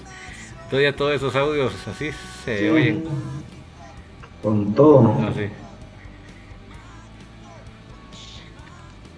[0.70, 2.10] todavía todos esos audios así
[2.46, 3.04] se oyen.
[4.42, 5.16] Con todo.
[5.28, 5.50] Así.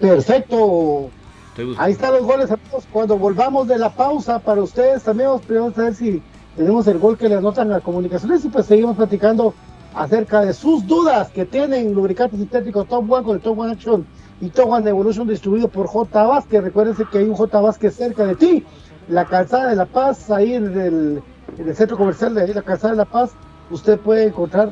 [0.00, 1.10] perfecto.
[1.48, 1.86] Estoy buscando.
[1.86, 2.84] Ahí están los goles, amigos.
[2.90, 6.22] Cuando volvamos de la pausa, para ustedes también vamos primero a saber si
[6.56, 9.54] tenemos el gol que le anotan a comunicaciones y pues seguimos platicando
[9.94, 14.06] acerca de sus dudas que tienen lubricantes sintéticos Top One con el Top One Action
[14.40, 16.26] y Top One Evolution distribuido por J.
[16.26, 16.62] Vázquez.
[16.62, 17.60] Recuérdense que hay un J.
[17.60, 18.64] Vázquez cerca de ti.
[19.08, 21.22] La calzada de La Paz, ahí en el,
[21.58, 23.32] en el centro comercial de ahí, la calzada de La Paz,
[23.70, 24.70] usted puede encontrar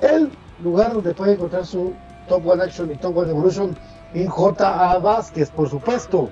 [0.00, 0.30] el
[0.62, 1.92] lugar donde puede encontrar su
[2.28, 3.76] Top One Action y Top One Evolution
[4.14, 4.98] en J.A.
[4.98, 6.30] Vázquez, por supuesto.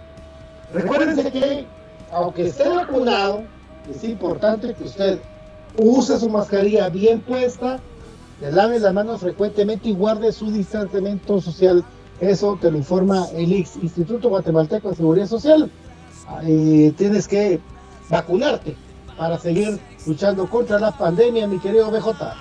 [0.72, 1.66] Recuérdense que,
[2.12, 3.42] aunque esté vacunado,
[3.88, 5.18] es importante que usted
[5.78, 7.80] use su mascarilla bien puesta,
[8.40, 11.84] le lave las manos frecuentemente y guarde su distanciamiento social.
[12.20, 15.70] Eso te lo informa el IX, Instituto Guatemalteco de Seguridad Social.
[16.96, 17.60] Tienes que
[18.08, 18.76] vacunarte
[19.16, 22.34] para seguir luchando contra la pandemia, mi querido BJ.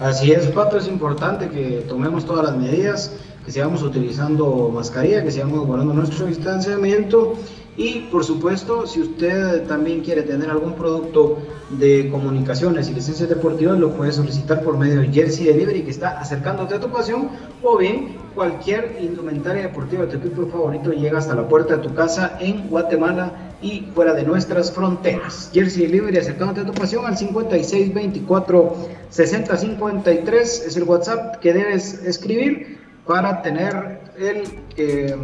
[0.00, 3.12] Así es, Pato, es importante que tomemos todas las medidas,
[3.44, 7.34] que sigamos utilizando mascarilla, que sigamos guardando nuestro distanciamiento
[7.76, 11.38] y, por supuesto, si usted también quiere tener algún producto
[11.70, 16.20] de comunicaciones y licencias deportivas, lo puede solicitar por medio de Jersey Delivery, que está
[16.20, 17.28] acercándote a tu pasión,
[17.62, 21.94] o bien cualquier indumentaria deportiva de tu equipo favorito llega hasta la puerta de tu
[21.94, 25.50] casa en Guatemala y fuera de nuestras fronteras.
[25.52, 28.76] Jersey Delivery, acercándote a tu pasión al 5624
[29.10, 34.44] 6053 es el WhatsApp que debes escribir para tener el,
[34.76, 35.16] eh,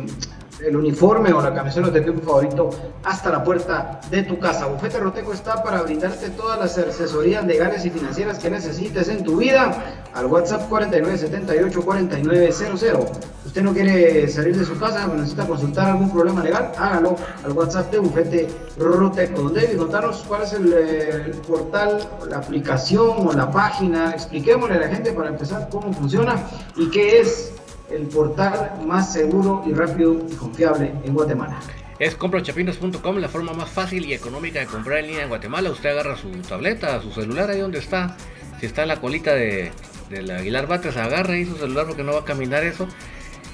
[0.65, 2.71] el uniforme o la camiseta de tu equipo favorito
[3.05, 4.67] hasta la puerta de tu casa.
[4.67, 9.37] Bufete Roteco está para brindarte todas las asesorías legales y financieras que necesites en tu
[9.37, 13.11] vida al WhatsApp 4978-4900.
[13.45, 17.93] Usted no quiere salir de su casa, necesita consultar algún problema legal, hágalo al WhatsApp
[17.93, 19.51] de Bufete Roteco.
[19.51, 24.13] David, contanos cuál es el, eh, el portal, la aplicación o la página.
[24.13, 26.37] Expliquémosle a la gente para empezar cómo funciona
[26.77, 27.53] y qué es
[27.91, 31.59] el portal más seguro y rápido y confiable en Guatemala.
[31.99, 35.71] Es comprachapinas.com, la forma más fácil y económica de comprar en línea en Guatemala.
[35.71, 38.17] Usted agarra su tableta, su celular, ahí donde está.
[38.61, 39.73] Si está en la colita de,
[40.11, 42.87] del Aguilar Bates, agarra ahí su celular porque no va a caminar eso.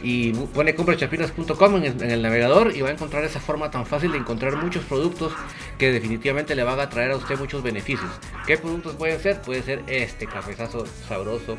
[0.03, 4.11] Y pone comprachapinas.com en, en el navegador y va a encontrar esa forma tan fácil
[4.11, 5.33] de encontrar muchos productos
[5.79, 8.11] que definitivamente le van a traer a usted muchos beneficios.
[8.45, 9.41] ¿Qué productos pueden ser?
[9.43, 11.57] Puede ser este cafezazo sabroso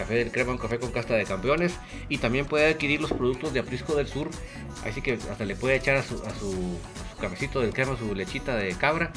[0.00, 1.74] Café del Crema, un café con casta de campeones.
[2.08, 4.30] Y también puede adquirir los productos de Aprisco del Sur.
[4.84, 7.96] Así que hasta le puede echar a su, a su, a su cafecito del crema,
[7.98, 9.12] su lechita de cabra.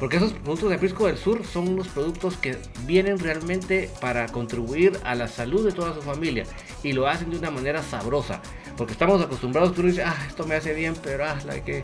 [0.00, 4.98] Porque esos productos de Aprisco del Sur son unos productos que vienen realmente para contribuir
[5.04, 6.44] a la salud de toda su familia.
[6.82, 8.42] Y lo hacen de una manera sabrosa.
[8.76, 11.82] Porque estamos acostumbrados que uno dice, ah, esto me hace bien, pero ah, la que...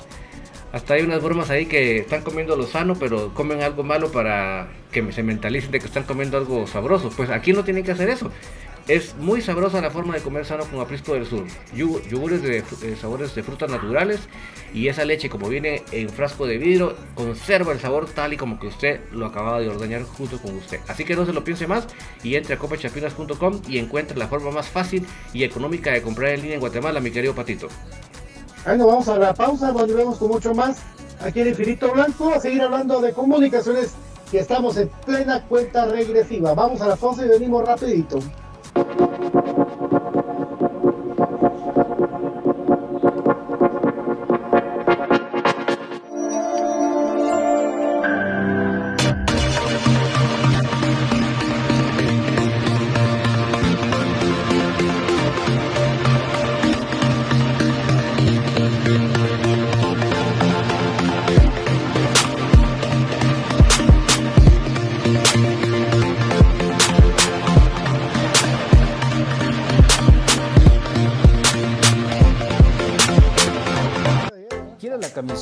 [0.72, 4.68] Hasta hay unas bromas ahí que están comiendo lo sano, pero comen algo malo para
[4.92, 7.10] que se mentalicen de que están comiendo algo sabroso.
[7.16, 8.30] Pues aquí no tienen que hacer eso.
[8.88, 11.44] Es muy sabrosa la forma de comer sano con Aprisco del Sur.
[11.74, 14.20] Yogures de eh, sabores de frutas naturales
[14.72, 18.60] y esa leche como viene en frasco de vidrio conserva el sabor tal y como
[18.60, 20.78] que usted lo acababa de ordeñar junto con usted.
[20.86, 21.88] Así que no se lo piense más
[22.22, 26.42] y entre a copachapinas.com y encuentre la forma más fácil y económica de comprar en
[26.42, 27.68] línea en Guatemala, mi querido Patito.
[28.66, 30.78] Ahí nos vamos a la pausa, volvemos con mucho más
[31.20, 33.94] aquí en Infinito Blanco a seguir hablando de comunicaciones
[34.28, 36.52] que estamos en plena cuenta regresiva.
[36.52, 38.18] Vamos a la pausa y venimos rapidito.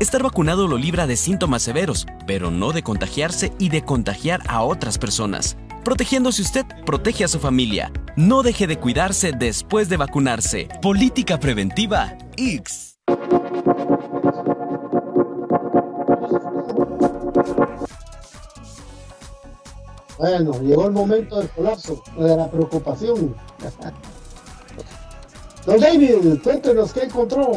[0.00, 4.62] Estar vacunado lo libra de síntomas severos, pero no de contagiarse y de contagiar a
[4.62, 5.58] otras personas.
[5.84, 7.92] Protegiéndose usted, protege a su familia.
[8.16, 10.68] No deje de cuidarse después de vacunarse.
[10.80, 12.96] Política preventiva X.
[20.16, 23.36] Bueno, llegó el momento del colapso, de la preocupación.
[25.66, 27.52] Don David, cuéntenos qué encontró.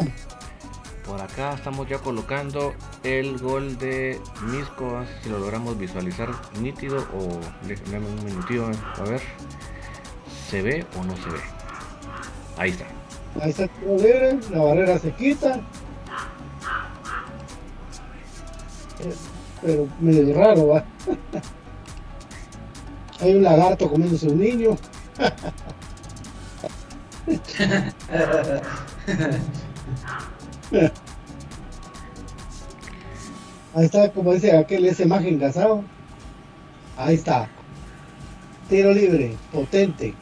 [1.24, 6.28] Acá estamos ya colocando el gol de Misco, si lo logramos visualizar
[6.60, 9.22] nítido o déjenme un minutito a ver.
[10.50, 11.40] ¿Se ve o no se ve?
[12.58, 12.84] Ahí está.
[13.40, 15.62] Ahí está el la barrera se quita.
[19.62, 20.84] Pero medio raro, va.
[23.20, 24.76] Hay un lagarto comiéndose un niño.
[33.74, 35.82] Ahí está, como dice aquel, ese imagen engasado.
[36.96, 37.48] Ahí está.
[38.68, 40.14] Tiro libre, potente.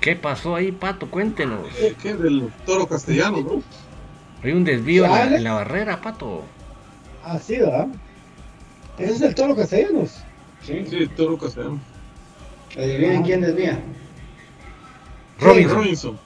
[0.00, 1.10] ¿Qué pasó ahí, Pato?
[1.10, 1.66] Cuéntenos.
[2.02, 2.14] ¿Qué?
[2.14, 3.62] Del toro castellano, ¿no?
[4.42, 6.42] Hay un desvío en la, barrera, Pato.
[7.24, 7.88] Así, ah, ¿verdad?
[8.98, 10.22] Ese es el toro castellanos.
[10.62, 11.80] Sí, sí, el toro castellano.
[12.76, 13.78] ¿Adivinen quién desvía?
[15.40, 15.76] Robinson.
[15.76, 16.18] Robinson.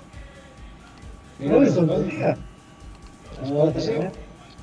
[1.41, 2.37] Robinson desvía.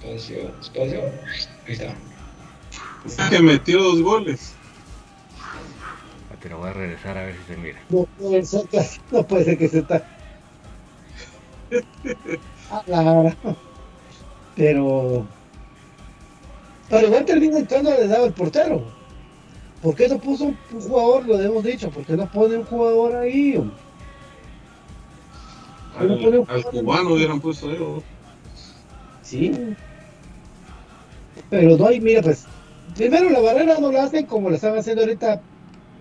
[0.06, 1.02] Espacio, espacio,
[1.68, 3.30] Ahí está.
[3.30, 4.54] que metió dos goles.
[6.42, 7.80] Pero voy a regresar a ver si se mira.
[7.90, 10.06] No puede ser que, no puede ser que se está.
[14.56, 15.26] Pero.
[16.88, 18.84] Pero igual termina entrando le daba el portero.
[19.82, 21.26] ¿Por qué no puso un jugador?
[21.26, 21.90] Lo hemos dicho.
[21.90, 23.56] ¿Por qué no pone un jugador ahí?
[25.98, 28.04] Al, no pone un al cubano hubieran puesto ellos.
[29.24, 29.52] Sí.
[31.56, 32.46] Pero no hay, mira, pues,
[32.98, 35.42] primero la barrera no la hacen como la están haciendo ahorita,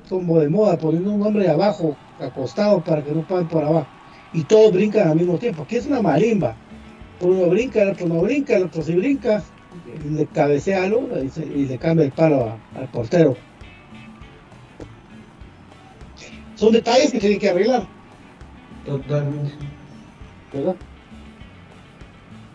[0.09, 3.87] como de moda, poniendo un hombre abajo, acostado, para que no paguen por abajo.
[4.33, 6.57] Y todos brincan al mismo tiempo, que es una marimba.
[7.21, 9.45] Uno brinca, el otro no brinca, el otro sí brinca,
[10.11, 13.37] le cabecea algo y, le cambia el palo al portero.
[16.57, 17.87] Son detalles que tienen que arreglar.
[18.85, 19.53] Totalmente.
[20.53, 20.75] ¿Verdad?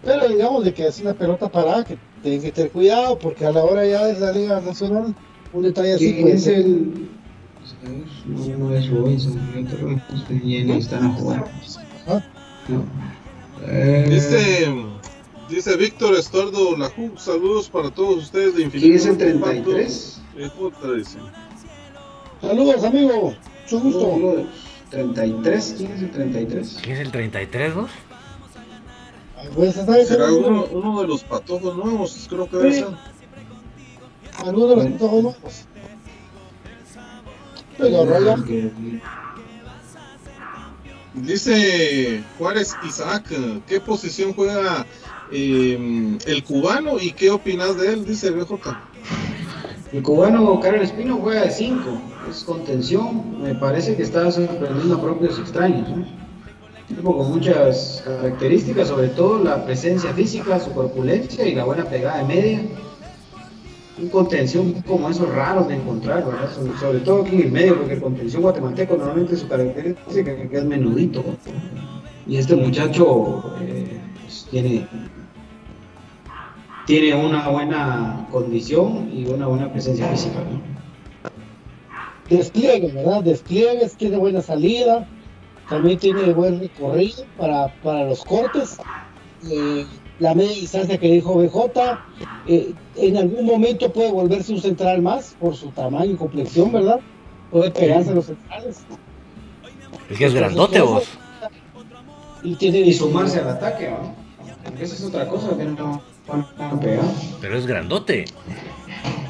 [0.04, 3.52] Pero digamos de que es una pelota parada que tienen que tener cuidado porque a
[3.52, 5.16] la hora ya de la Liga Nacional
[5.54, 7.10] un detalle así es el
[8.26, 9.40] No, no es Robinson,
[10.44, 11.46] y están a jugar.
[12.68, 12.84] No.
[13.66, 14.68] Eh, dice,
[15.50, 18.88] dice Víctor Estuardo Laju, saludos para todos ustedes de Infinito.
[18.88, 20.22] ¿Quién es el 33?
[22.42, 23.34] Saludos, amigo.
[23.64, 24.46] Mucho gusto.
[24.92, 26.80] 33, ¿quién es el 33?
[26.82, 27.92] ¿Quién es el 33, vos?
[29.56, 32.88] Pues, Será uno, uno, de los patojos nuevos, creo que debe ser.
[34.38, 35.66] Alguno de los patojos nuevos.
[41.14, 43.24] Dice Juárez Isaac,
[43.68, 44.86] ¿qué posición juega
[45.32, 48.06] eh, el cubano y qué opinas de él?
[48.06, 48.78] Dice BJ.
[49.92, 51.80] El cubano Karel Espino juega de 5,
[52.30, 55.88] es contención, me parece que está sorprendiendo a propios extraños.
[56.90, 56.96] ¿No?
[56.98, 62.18] tipo con muchas características, sobre todo la presencia física, su corpulencia y la buena pegada
[62.20, 62.62] de media
[64.02, 66.50] un contención como esos raros de encontrar, ¿verdad?
[66.80, 70.58] Sobre, todo aquí en el medio, porque el contención guatemalteco normalmente su característica es que
[70.58, 71.24] es menudito.
[72.28, 74.88] Y este muchacho eh, pues, tiene,
[76.86, 80.40] tiene una buena condición y una buena presencia física.
[82.30, 83.24] Despliegue, ¿verdad?
[83.24, 85.08] Despliegues, tiene buena salida,
[85.70, 88.78] también tiene buen recorrido para, para los cortes.
[89.50, 89.86] Eh,
[90.20, 92.00] la media distancia que dijo BJ,
[92.48, 97.00] eh, en algún momento puede volverse un central más por su tamaño y complexión, ¿verdad?
[97.52, 98.80] Puede pegarse a los centrales.
[100.10, 101.04] Es que es grandote vos.
[102.44, 104.16] Y, tiene y sumarse al ataque, ¿no?
[104.80, 107.06] Esa es otra cosa que no van pegar.
[107.42, 108.26] Pero es grandote.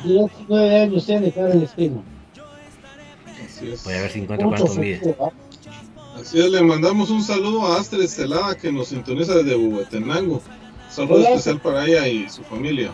[0.03, 2.03] Y nueve años tiene cara el espino.
[3.83, 5.15] Voy a ver si encuentro cuánto mide.
[6.21, 10.41] Así es, le mandamos un saludo a Astrid Celada que nos sintoniza desde Huehuetenango.
[10.89, 12.91] Saludo especial para ella y su familia.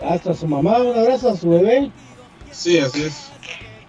[0.00, 1.90] Hasta su mamá, un abrazo a su bebé.
[2.50, 3.28] Sí, así es.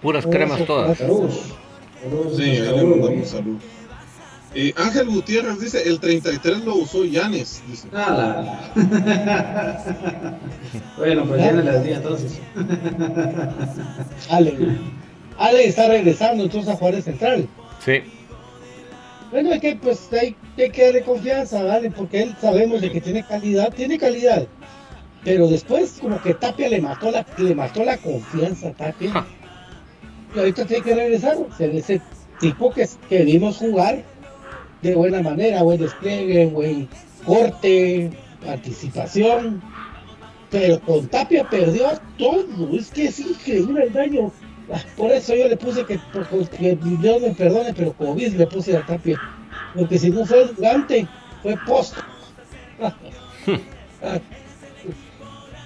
[0.02, 0.98] Puras cremas todas.
[0.98, 3.64] Sí, ahí le mandamos saludos.
[4.54, 7.62] Eh, Ángel Gutiérrez dice, el 33 lo usó Yanes.
[7.68, 7.90] Dice.
[7.94, 8.72] Ah,
[10.98, 12.40] bueno, pues ya le las di entonces.
[14.30, 14.56] Ale.
[15.38, 17.50] Ale está regresando entonces a Juárez Central.
[17.84, 18.02] Sí.
[19.36, 21.92] Bueno, es que pues hay, hay, que darle confianza, ¿vale?
[21.92, 24.48] Porque él sabemos de que tiene calidad, tiene calidad.
[25.26, 29.26] Pero después como que Tapia le mató la, le mató la confianza a Tapia.
[30.34, 32.02] Y ahorita tiene que regresar, ser ese
[32.40, 34.04] tipo que, que vimos jugar
[34.82, 36.88] de buena manera, buen despliegue, buen
[37.26, 38.12] corte,
[38.46, 39.62] participación.
[40.50, 44.32] Pero con Tapia perdió todo, es que es increíble el daño
[44.98, 48.86] por eso yo le puse que, porque Dios me perdone, pero COVID le puse a
[48.86, 49.20] Tapia.
[49.76, 51.08] Porque si no fue Gante,
[51.42, 51.96] fue post.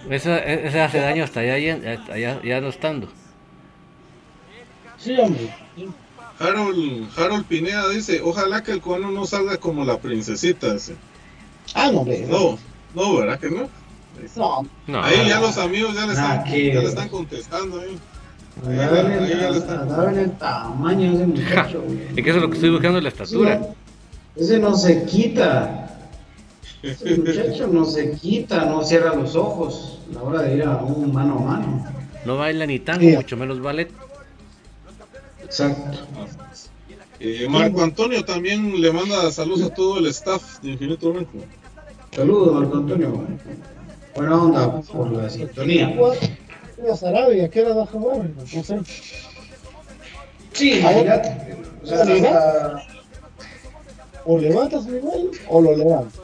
[0.10, 1.54] Eso, ese hace daño hasta allá,
[2.12, 3.10] allá, ya no estando.
[4.97, 5.54] Sí, hombre.
[6.39, 10.74] Harold, Harold Pineda dice, ojalá que el cubano no salga como la princesita.
[10.74, 10.95] Dice.
[11.74, 12.26] Ah, no, hombre.
[12.28, 12.58] No,
[12.95, 13.70] no, ¿verdad que no?
[14.88, 15.04] No.
[15.04, 17.80] Ahí ya los amigos ya le están, ya le están contestando.
[17.80, 17.97] Ahí.
[18.68, 21.84] En el tamaño de ese muchacho.
[22.16, 23.62] Es que eso es lo que estoy buscando, la estatura.
[24.36, 25.97] Ese no se quita.
[26.82, 30.78] Ese muchacho no se quita, no cierra los ojos a la hora de ir a
[30.78, 31.86] un mano a mano.
[32.26, 33.89] No baila ni tango, mucho menos ballet.
[35.43, 35.99] Exacto.
[37.20, 41.39] Eh, Marco Antonio también le manda saludos a todo el staff de Infinito Blanco.
[42.16, 43.28] Saludos, Marco Antonio.
[44.16, 45.93] Buena onda por la sintonía
[46.88, 48.30] a Sarabia, ¿qué hora va a jugar?
[48.38, 48.80] No sé.
[50.53, 51.57] Sí, imagínate.
[51.84, 52.84] O, sea, hasta...
[54.25, 56.19] o levantas nivel o lo levantas.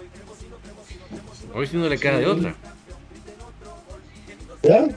[1.54, 2.56] Hoy si no le queda de otra.
[4.64, 4.88] ¿Ya?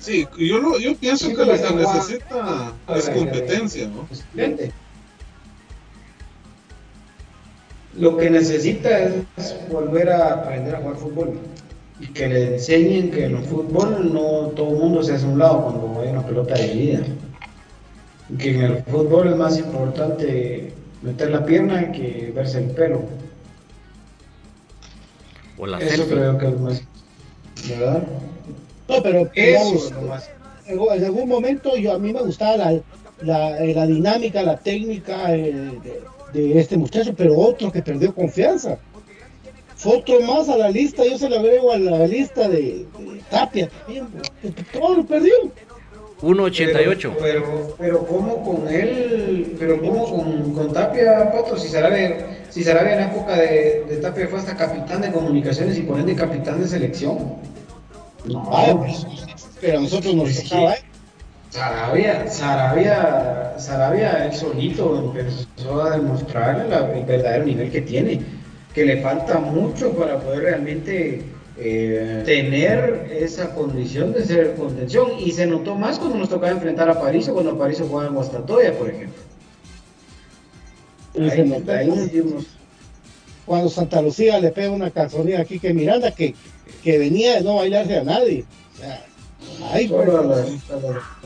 [0.00, 4.06] Sí, yo, lo, yo pienso sí, que lo que necesita es competencia, ¿no?
[7.96, 11.38] Lo que necesita es volver a aprender a jugar fútbol
[12.00, 15.28] y que le enseñen que en el fútbol no todo el mundo se hace a
[15.28, 17.02] un lado cuando hay una pelota dividida.
[18.38, 20.72] Que en el fútbol es más importante
[21.02, 23.02] meter la pierna que verse el pelo.
[25.56, 26.82] O la Eso creo que es más.
[27.68, 28.02] ¿Verdad?
[28.88, 29.90] No, pero Eso
[30.66, 32.80] en algún momento yo a mí me gustaba la,
[33.20, 35.78] la, eh, la dinámica, la técnica de,
[36.32, 38.78] de este muchacho, pero otro que perdió confianza
[39.84, 42.86] otro más a la lista, yo se lo agrego a la lista de,
[43.30, 44.06] Tapia también,
[44.72, 45.34] todo lo perdió.
[46.22, 46.96] 1.88.
[46.96, 49.56] Pero, pero, pero ¿cómo con él?
[49.58, 51.56] ¿Pero cómo con, con Tapia, Pato?
[51.56, 55.76] Si Sarabia, si Sarabia en la época de, de, Tapia fue hasta capitán de comunicaciones
[55.76, 57.18] y por ende capitán de selección.
[58.24, 59.06] No, pues,
[59.60, 60.84] pero a nosotros nos tocaba, ¿eh?
[61.50, 68.20] Sarabia, Sarabia, Sarabia, él solito empezó a demostrar el verdadero nivel que tiene,
[68.74, 71.22] que le falta mucho para poder realmente
[71.56, 76.90] eh, tener esa condición de ser contención y se notó más cuando nos tocaba enfrentar
[76.90, 79.22] a París o cuando París jugaba en Guastatoya, por ejemplo.
[83.46, 86.34] Cuando Santa Lucía le pega una calzonía aquí que Miranda que,
[86.82, 88.44] que venía de no bailarse a nadie.
[88.74, 89.06] O sea,
[89.72, 90.46] Ay, a las,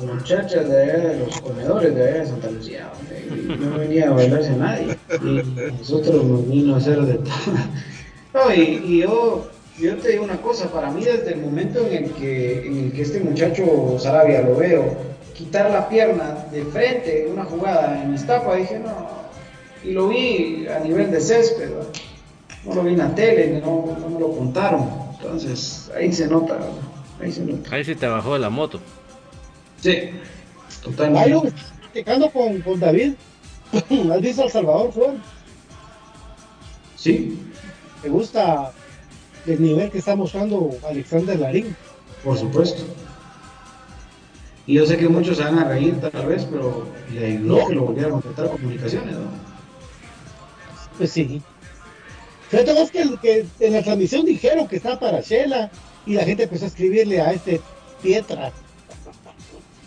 [0.03, 2.91] muchachas de, los comedores de, Santa Lucía,
[3.31, 4.97] no venía a bailarse a nadie.
[5.23, 7.55] Y nosotros nos vino a hacer de todo.
[8.35, 9.49] No, y, yo,
[9.79, 12.93] yo te digo una cosa, para mí desde el momento en el que, en el
[12.93, 14.97] que este muchacho Sarabia lo veo
[15.39, 18.93] quitar la pierna de frente en una jugada en Iztapa, dije no,
[19.85, 21.71] y lo vi a nivel de césped,
[22.67, 26.59] no lo vi en la tele, no, no me lo contaron, entonces ahí se nota.
[27.21, 27.75] Ahí se nota.
[27.75, 28.81] Ahí se te bajó de la moto.
[29.81, 30.11] Sí,
[30.83, 31.35] totalmente.
[31.35, 33.15] Ahí platicando con, con David.
[33.73, 35.23] ¿Has visto al Salvador Juan?
[36.97, 37.39] Sí.
[38.03, 38.73] ¿Te gusta
[39.47, 41.77] el nivel que está mostrando Alexander Larín?
[42.25, 42.83] Por supuesto.
[44.67, 47.75] Y yo sé que muchos se van a reír tal vez, pero le ayudó que
[47.75, 49.31] lo volviera a completar a comunicaciones, ¿no?
[50.99, 51.41] Pues sí.
[52.51, 55.71] Fíjate vos que, que en la transmisión dijeron que está para Shela,
[56.09, 57.61] y la gente empezó a escribirle a este
[58.03, 58.51] Pietra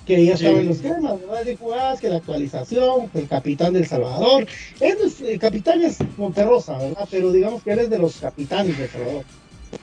[0.06, 1.46] que ya estaba en los temas, ¿verdad?
[1.46, 4.46] Dijo, ah, que la actualización, el capitán del Salvador.
[4.80, 7.08] el capitán es Monterrosa, ¿verdad?
[7.10, 9.24] Pero digamos que él es de los capitanes del Salvador.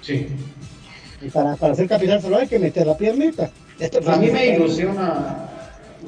[0.03, 0.27] Sí.
[1.23, 3.51] Y para, para ser capitán del Salvador hay que meter la piernita.
[4.07, 5.49] a mí me ilusiona,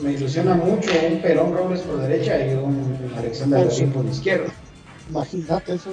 [0.01, 4.53] me ilusiona mucho un Perón Robles por derecha y un Alexander por izquierda.
[5.09, 5.91] Imagínate eso.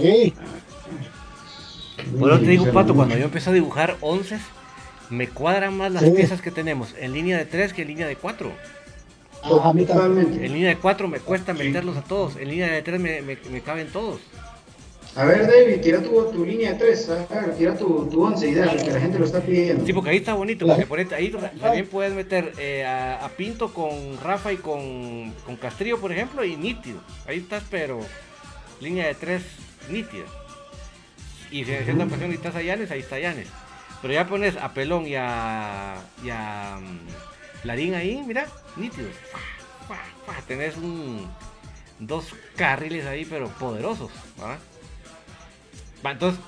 [0.00, 0.34] Sí.
[2.10, 4.38] Bueno, te digo, Pato, cuando yo empecé a dibujar 11,
[5.10, 8.16] me cuadran más las piezas que tenemos en línea de 3 que en línea de
[8.16, 8.50] 4.
[9.62, 10.42] a mí también.
[10.42, 13.60] En línea de 4 me cuesta meterlos a todos, en línea de 3 me, me,
[13.60, 14.20] caben todos.
[15.14, 17.10] A ver, David, tira tu, tu línea de 3,
[17.58, 19.84] tira tu, tu 11 ideal, que la gente lo está pidiendo.
[19.84, 21.30] Sí, porque ahí está bonito, porque por ahí
[21.60, 26.56] también puedes meter eh, a, Pinto con Rafa y con, con Castrillo, por ejemplo, y
[26.56, 27.00] nítido.
[27.26, 28.00] Ahí estás, pero
[28.80, 29.42] línea de 3
[29.90, 30.24] nítida.
[31.52, 33.46] Y si en cierta ocasión necesitas a Llanes, ahí está Llanes.
[34.00, 39.14] Pero ya pones a Pelón y a, y a mm, Larín ahí, mira, nítidos.
[40.48, 41.30] Tenés un,
[41.98, 44.10] dos carriles ahí, pero poderosos.
[46.02, 46.40] entonces,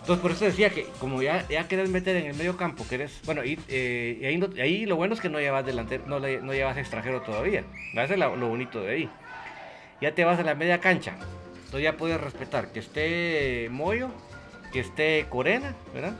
[0.00, 3.20] entonces, por eso decía que como ya, ya querés meter en el medio campo, querés,
[3.26, 7.20] bueno, y, eh, ahí, lo bueno es que no llevas delantero, no, no llevas extranjero
[7.20, 7.64] todavía.
[7.92, 9.10] Eso es lo bonito de ahí.
[10.00, 11.16] Ya te vas a la media cancha
[11.70, 14.08] entonces ya puedes respetar que esté Moyo,
[14.72, 16.14] que esté Corena, ¿verdad?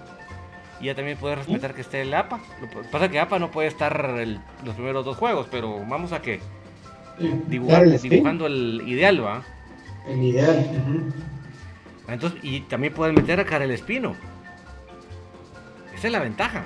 [0.80, 2.38] Y ya también puedes respetar que esté el APA.
[2.61, 4.14] Lo que pasa es que APA no puede estar
[4.64, 6.38] los primeros dos juegos, pero vamos a que
[7.48, 9.42] dibujando el ideal, ¿va?
[10.07, 10.64] El ideal.
[12.07, 14.14] Entonces, y también puedes meter a Karel Espino.
[15.96, 16.64] Esa es la ventaja.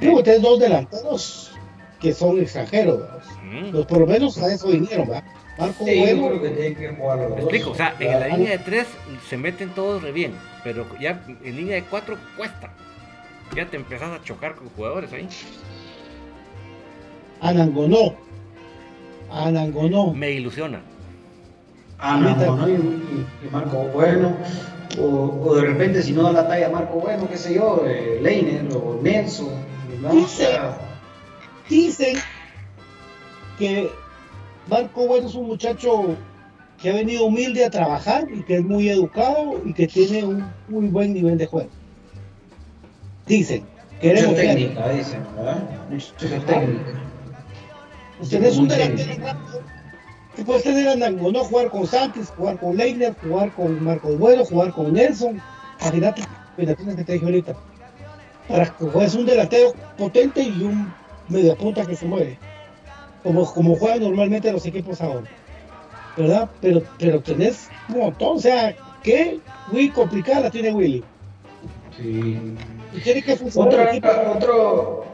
[0.00, 1.52] Sí, ustedes dos delanteros
[1.98, 3.00] que son extranjeros.
[3.72, 5.24] Los por lo menos a eso vinieron, ¿verdad?
[5.58, 7.34] Marco Bueno.
[7.36, 8.86] explico, o sea, en la línea de 3
[9.28, 10.34] se meten todos re bien,
[10.64, 12.72] pero ya en línea de 4 cuesta.
[13.54, 15.28] Ya te empezás a chocar con jugadores ahí.
[17.40, 18.14] Anangonó.
[19.30, 20.12] Anangonó.
[20.12, 20.80] Me ilusiona.
[21.98, 24.36] Anangonó y, y, Marco Bueno.
[24.98, 28.66] O, de repente, si no da la talla Marco Bueno, qué sé yo, eh, Leiner
[28.74, 29.50] o Nelson.
[31.68, 32.16] dicen
[33.58, 33.90] que
[34.68, 36.16] Marco Bueno es un muchacho
[36.80, 40.44] que ha venido humilde a trabajar y que es muy educado y que tiene un
[40.68, 41.68] muy buen nivel de juego.
[43.26, 43.64] Dicen.
[44.02, 45.62] Mucha técnica, dicen, ¿verdad?
[45.90, 47.00] Mucha técnica.
[48.20, 49.24] Usted es un delantero
[50.36, 51.44] que puedes tener a ¿no?
[51.44, 55.40] jugar con Sánchez, jugar con Leiner, jugar con Marcos Bueno, jugar con Nelson.
[55.80, 56.22] Imagínate
[56.56, 57.54] las que te dije ahorita.
[58.48, 60.92] Para que juegues un delantero potente y un
[61.28, 62.38] media punta que se mueve
[63.24, 65.26] como, como juegan normalmente los equipos ahora.
[66.16, 66.48] ¿Verdad?
[66.60, 69.40] Pero, pero tenés un montón, o sea, que
[69.72, 71.02] muy complicada la tiene Willy.
[71.96, 72.38] Sí.
[72.92, 73.96] Y tiene que funcionar.
[73.96, 75.04] Otro, otro.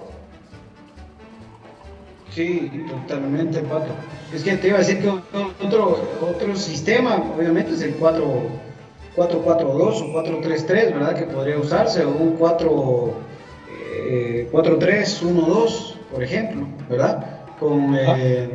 [2.35, 3.93] Sí, totalmente, Pato.
[4.35, 8.71] Es que te iba a decir que otro, otro sistema, obviamente, es el 4.
[9.17, 11.17] 4-4-2 o 4-3-3, ¿verdad?
[11.17, 13.15] Que podría usarse, o un 4-3-1-2,
[13.69, 14.49] eh,
[16.13, 17.40] por ejemplo, ¿verdad?
[17.63, 18.49] Eh,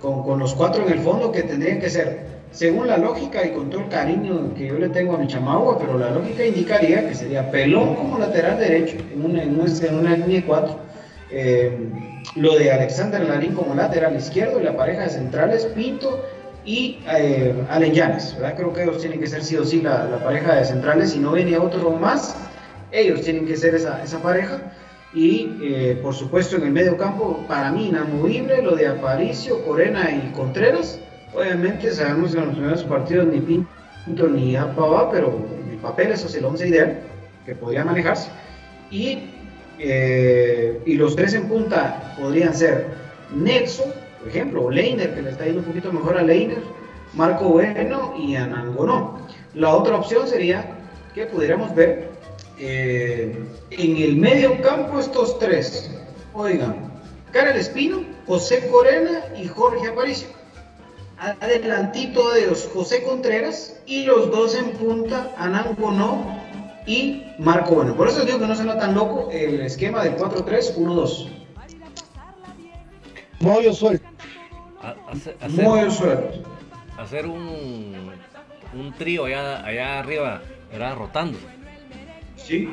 [0.00, 3.50] con, con, los cuatro en el fondo que tendrían que ser, según la lógica y
[3.50, 7.06] con todo el cariño que yo le tengo a mi chamagua, pero la lógica indicaría
[7.06, 9.60] que sería Pelón como lateral derecho en una, en
[9.94, 10.78] una, línea de cuatro,
[11.30, 11.78] eh,
[12.34, 16.24] lo de Alexander Larín como lateral izquierdo y la pareja de centrales Pinto
[16.64, 18.54] y eh, Allen Llanes, ¿verdad?
[18.56, 21.18] Creo que ellos tienen que ser sí o sí la, la pareja de centrales, si
[21.18, 22.34] no venía otro más,
[22.90, 24.72] ellos tienen que ser esa, esa pareja.
[25.12, 30.10] Y eh, por supuesto en el medio campo, para mí inamovible lo de Aparicio, Corena
[30.10, 31.00] y Contreras.
[31.34, 35.28] Obviamente sabemos que en los primeros partidos ni Pinto ni APA va, pero
[35.64, 37.00] en el papel eso es el 11 ideal
[37.44, 38.30] que podría manejarse.
[38.90, 39.30] Y,
[39.78, 42.86] eh, y los tres en punta podrían ser
[43.34, 46.62] Nelson, por ejemplo, o Leiner, que le está yendo un poquito mejor a Leiner,
[47.14, 49.26] Marco Bueno y Anangonó.
[49.54, 50.64] La otra opción sería
[51.14, 52.10] que pudiéramos ver
[52.60, 53.34] eh,
[53.70, 55.90] en el medio campo estos tres.
[56.34, 56.92] Oigan,
[57.32, 60.28] Karel Espino, José Corena y Jorge Aparicio.
[61.18, 66.38] Adelantito de ellos, José Contreras y los dos en punta, Anangonó
[66.86, 67.94] y Marco Bueno.
[67.94, 71.28] Por eso digo que no suena tan loco el esquema de 4-3-1-2.
[73.40, 74.06] Moyo suelto.
[75.10, 76.42] Hacer, Muy suelto.
[76.98, 78.12] hacer un,
[78.74, 80.40] un trío allá, allá arriba,
[80.70, 80.96] ¿verdad?
[80.96, 81.38] Rotando.
[82.50, 82.68] Sí.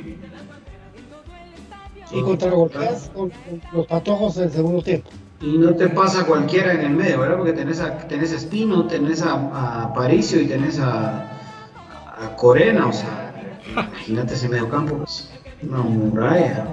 [2.11, 5.09] Y contragolpeas con, con los patojos en el segundo tiempo.
[5.39, 7.37] Y no te pasa cualquiera en el medio, ¿verdad?
[7.37, 11.29] Porque tenés a, tenés a Espino, tenés a, a Paricio y tenés a,
[12.17, 15.29] a Corena, o sea, imagínate ese medio campo, pues,
[15.61, 16.65] una muralla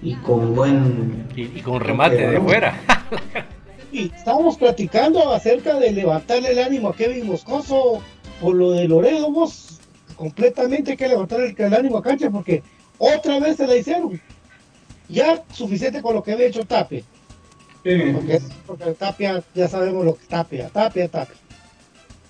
[0.00, 1.28] y con buen...
[1.36, 2.80] Y, y con remate de fuera.
[3.90, 8.02] Y estábamos platicando acerca de levantarle el ánimo a Kevin Moscoso
[8.38, 9.80] por lo de Loredo, vos.
[10.18, 12.62] Completamente hay que levantar el, el ánimo a cancha porque
[12.98, 14.20] otra vez se la hicieron.
[15.08, 17.04] Ya suficiente con lo que había hecho Tapia.
[17.84, 21.36] Porque, porque Tapia, ya sabemos lo que Tapia, Tapia, Tapia.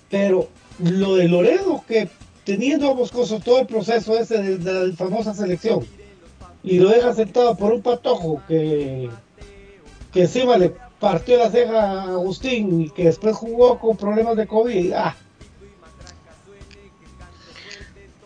[0.09, 2.07] Pero lo de Loredo, que
[2.45, 5.83] teniendo a Moscoso todo el proceso ese de, de la famosa selección,
[6.63, 9.09] y lo deja sentado por un patojo que,
[10.13, 14.45] que encima le partió la ceja a Agustín y que después jugó con problemas de
[14.45, 14.93] COVID.
[14.93, 15.15] Ah,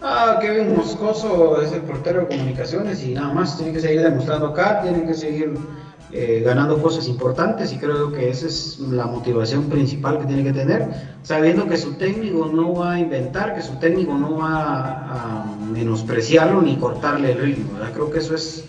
[0.06, 4.48] Ah, Kevin Moscoso es el portero de comunicaciones y nada más, tiene que seguir demostrando
[4.48, 5.54] acá, tiene que seguir
[6.12, 10.52] eh, ganando cosas importantes y creo que esa es la motivación principal que tiene que
[10.52, 10.90] tener,
[11.22, 16.62] sabiendo que su técnico no va a inventar, que su técnico no va a menospreciarlo
[16.62, 18.66] ni cortarle el ritmo, creo que eso es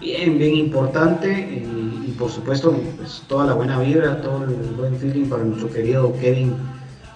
[0.00, 5.30] bien, bien importante y, por supuesto pues, toda la buena vibra, todo el buen feeling
[5.30, 6.54] para nuestro querido Kevin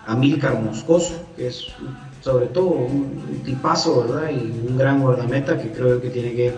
[0.06, 1.66] Amílcar Moscoso, que es
[2.26, 4.30] sobre todo un tipazo, ¿verdad?
[4.30, 6.54] Y un gran guardameta que creo que tiene que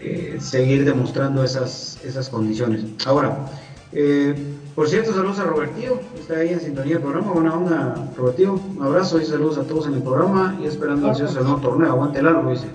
[0.00, 2.84] eh, seguir demostrando esas, esas condiciones.
[3.06, 3.46] Ahora,
[3.92, 4.34] eh,
[4.74, 8.82] por cierto, saludos a Robertío, está ahí en sintonía del programa, buena onda, Robertío, un
[8.82, 12.20] abrazo y saludos a todos en el programa y esperando ansioso el nuevo torneo, aguante
[12.20, 12.66] largo, dice.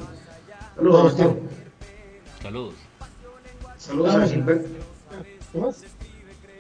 [0.77, 1.37] Saludos, Robertío.
[2.41, 2.73] Saludos.
[3.77, 4.69] Saludos a Gilberto.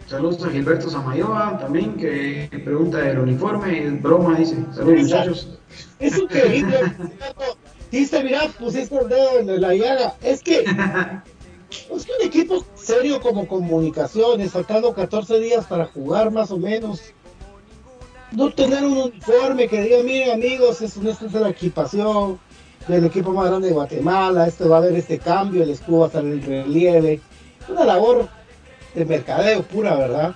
[0.09, 4.55] Saludos a Gilberto Samayoa también, que pregunta del uniforme, es broma, dice.
[4.73, 5.59] Saludos, muchachos.
[5.99, 6.79] Es increíble.
[7.91, 10.15] Dice, mira, pusiste el dedo en la llaga.
[10.23, 10.61] Es que
[11.95, 17.01] es que un equipo serio como comunicaciones, faltando 14 días para jugar más o menos.
[18.31, 22.39] No tener un uniforme que diga, miren amigos, es, esta es la equipación
[22.87, 26.05] del equipo más grande de Guatemala, esto va a haber este cambio, el escudo va
[26.05, 27.21] a estar en relieve.
[27.67, 28.38] Una labor
[28.93, 30.35] de mercadeo pura, ¿verdad?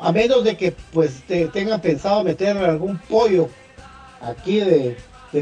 [0.00, 3.48] A menos de que pues te tengan pensado meter algún pollo
[4.20, 4.96] aquí de,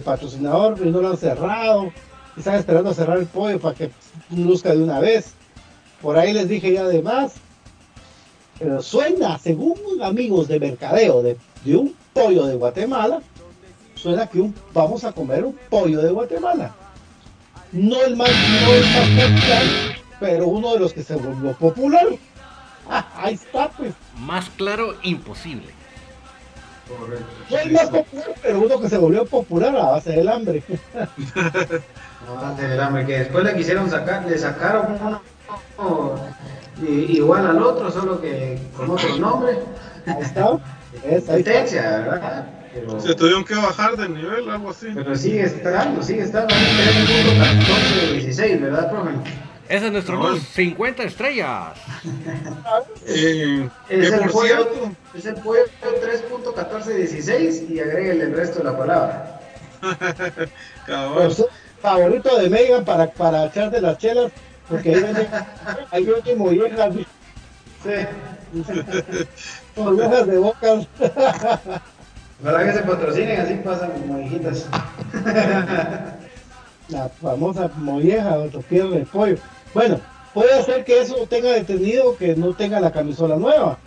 [0.04, 1.92] patrocinador y no lo han cerrado.
[2.36, 3.90] Están esperando a cerrar el pollo para que
[4.30, 5.34] luzca de una vez.
[6.02, 7.34] Por ahí les dije ya además.
[8.58, 13.20] Pero suena, según amigos de mercadeo de, de un pollo de Guatemala,
[13.94, 16.74] suena que un, vamos a comer un pollo de Guatemala.
[17.72, 19.62] No el más, no el más popular,
[20.20, 22.06] pero uno de los que se volvió popular.
[22.88, 23.94] Ah, ahí está, pues.
[24.18, 25.66] Más claro, imposible.
[27.50, 30.62] El más popular, pero uno que se volvió popular a base del hambre.
[32.26, 34.98] No, del hambre, que después le quisieron sacar, le sacaron
[35.78, 36.18] uno
[36.82, 39.58] i- igual al otro, solo que con otro nombre.
[40.06, 40.58] Ahí está.
[41.04, 41.80] Es, ahí está.
[41.98, 42.46] ¿verdad?
[42.72, 44.86] Pero, Se tuvieron que bajar de nivel, algo así.
[44.94, 49.10] pero sigue estando, sigue estando ahí en el punto 14 16, ¿verdad, profe?
[49.68, 51.78] Ese es nuestro luz, 50 estrellas.
[53.06, 54.68] Eh, Es el por pollo,
[55.14, 59.40] es el pollo 3.1416 y agréguele el resto de la palabra.
[61.14, 61.42] Pues,
[61.80, 64.30] favorito de Megan para, para echar de las chelas,
[64.68, 65.02] porque
[65.90, 66.94] hay último viejas,
[67.82, 67.90] Sí.
[69.74, 70.86] con viejas de bocas.
[72.42, 74.68] Ojalá que se patrocinen, así pasan como hijitas.
[76.88, 79.36] La famosa molleja, otro pierde el pollo.
[79.74, 80.00] Bueno,
[80.32, 83.78] puede ser que eso tenga detenido que no tenga la camisola nueva.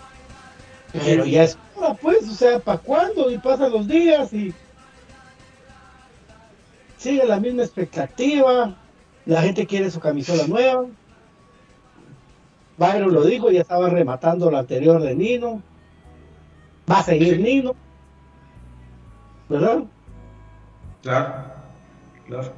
[0.94, 1.58] Pero ya es
[2.02, 3.32] pues, o sea, ¿para cuándo?
[3.32, 4.54] Y pasan los días y
[6.98, 8.76] sigue la misma expectativa.
[9.26, 10.86] La gente quiere su camisola nueva.
[12.78, 15.62] Byron lo dijo, ya estaba rematando lo anterior de Nino.
[16.90, 17.76] Va a seguir Nino.
[19.50, 19.84] ¿Verdad?
[21.02, 21.34] Claro,
[22.28, 22.54] claro.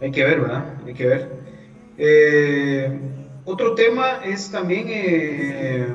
[0.00, 0.64] Hay que ver, ¿verdad?
[0.86, 1.57] Hay que ver.
[1.98, 3.00] Eh,
[3.44, 5.88] otro tema es también eh,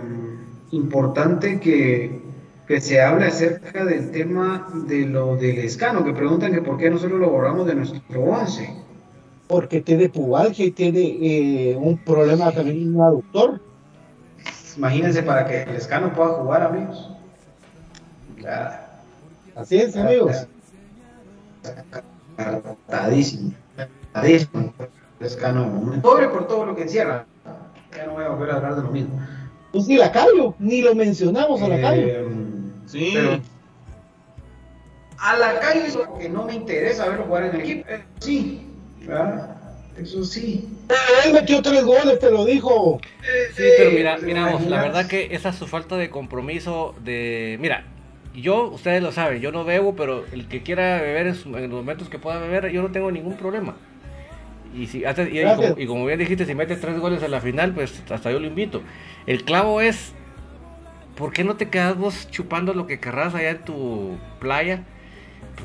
[0.72, 2.22] importante que,
[2.68, 6.90] que, se hable acerca del tema de lo del escano, que preguntan que por qué
[6.90, 8.76] nosotros lo borramos de nuestro 11.
[9.48, 13.62] Porque tiene pubalgia y tiene eh, un problema también aductor.
[14.76, 17.12] Imagínense para que el escano pueda jugar, amigos.
[19.56, 20.48] Así es, amigos.
[22.36, 23.54] Cartadísimo.
[24.12, 24.74] Cartadísimo.
[25.26, 26.00] Escano.
[26.02, 27.26] Pobre por todo lo que encierra.
[27.96, 29.20] Ya no voy a volver a hablar de lo mismo.
[29.72, 32.06] Pues ni la callo, ni lo mencionamos a la callo.
[32.06, 32.28] Eh,
[32.86, 33.12] sí.
[33.14, 33.40] Pero
[35.24, 37.90] a la calle es lo que no me interesa verlo jugar en el equipo.
[37.90, 38.68] Eh, sí,
[39.02, 39.56] ¿verdad?
[39.98, 40.68] Eso sí.
[41.24, 43.00] Él metió tres goles, te lo dijo.
[43.56, 47.58] Sí, pero mira, miramos, la verdad que esa es su falta de compromiso de...
[47.62, 47.86] Mira,
[48.36, 52.10] yo, ustedes lo saben, yo no bebo, pero el que quiera beber en, los momentos
[52.10, 53.78] que pueda beber, yo no tengo ningún problema.
[54.74, 58.32] Y, si, y, como, bien dijiste, si metes tres goles en la final, pues hasta
[58.32, 58.82] yo lo invito.
[59.28, 60.14] El clavo es,
[61.16, 64.84] ¿por qué no te quedas vos chupando lo que querrás allá en tu playa?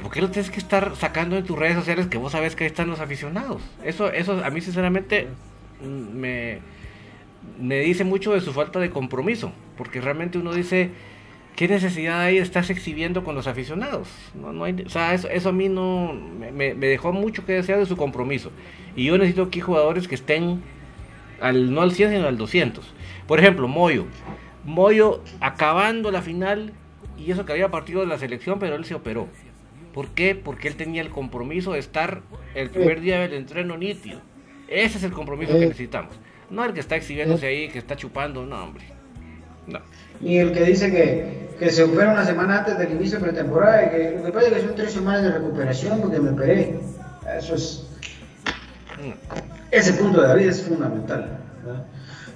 [0.03, 2.65] ¿Por qué lo tienes que estar sacando en tus redes sociales que vos sabes que
[2.65, 3.63] ahí están los aficionados?
[3.83, 5.29] Eso, eso a mí sinceramente
[5.83, 6.59] me,
[7.59, 10.91] me dice mucho de su falta de compromiso, porque realmente uno dice
[11.59, 14.09] ¿qué necesidad hay de estarse exhibiendo con los aficionados?
[14.33, 17.55] No, no hay, o sea, eso, eso a mí no me, me, dejó mucho que
[17.55, 18.53] desear de su compromiso.
[18.95, 20.63] Y yo necesito aquí jugadores que estén
[21.41, 22.95] al, no al 100, sino al 200.
[23.27, 24.07] Por ejemplo, Moyo.
[24.63, 26.75] Moyo acabando la final
[27.19, 29.27] y eso que había partido de la selección, pero él se operó.
[29.93, 30.37] ¿Por qué?
[30.37, 32.23] Porque él tenía el compromiso de estar
[32.55, 34.21] el primer día del entreno nítido.
[34.69, 36.15] Ese es el compromiso que necesitamos.
[36.51, 38.85] No el que está exhibiéndose ahí, que está chupando, no, hombre.
[39.67, 39.81] No.
[40.21, 43.87] Ni el que dice que, que se opera una semana antes del inicio de pretemporada
[43.87, 46.81] y que lo que pasa es que son tres semanas de recuperación porque me operé.
[47.37, 47.85] Eso es.
[49.71, 51.39] Ese punto de David es fundamental.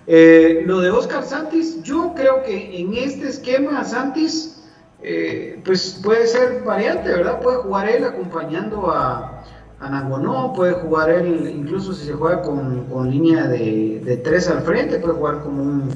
[0.07, 4.61] Eh, lo de Oscar Santis, yo creo que en este esquema Santis,
[5.03, 7.41] eh, pues puede ser variante, ¿verdad?
[7.41, 9.45] Puede jugar él acompañando a,
[9.81, 14.63] a puede jugar él, incluso si se juega con, con línea de, de, tres al
[14.63, 15.91] frente, puede jugar como un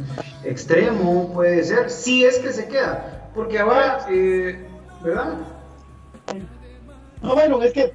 [0.45, 4.67] extremo, puede ser, si es que se queda, porque ahora, eh,
[5.03, 5.35] ¿verdad?
[7.23, 7.93] No, bueno, es que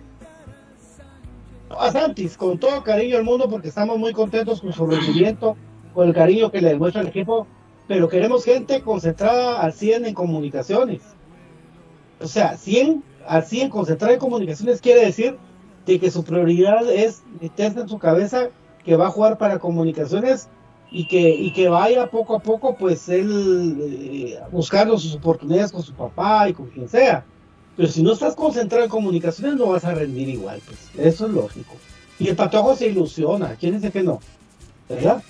[1.78, 5.56] a Santis, con todo cariño al mundo, porque estamos muy contentos con su rendimiento,
[5.94, 7.48] con el cariño que le demuestra el equipo,
[7.88, 11.02] pero queremos gente concentrada al 100 en comunicaciones.
[12.20, 15.38] O sea, 100 al 100 concentrada en comunicaciones quiere decir
[15.86, 18.50] de que su prioridad es meterse en su cabeza
[18.84, 20.50] que va a jugar para comunicaciones
[20.92, 25.82] y que, y que vaya poco a poco, pues él eh, buscando sus oportunidades con
[25.82, 27.24] su papá y con quien sea.
[27.78, 31.32] Pero si no estás concentrado en comunicaciones, no vas a rendir igual, pues eso es
[31.32, 31.76] lógico.
[32.20, 34.20] Y el patojo se ilusiona, ¿quién dice que no?
[34.90, 35.24] ¿Verdad?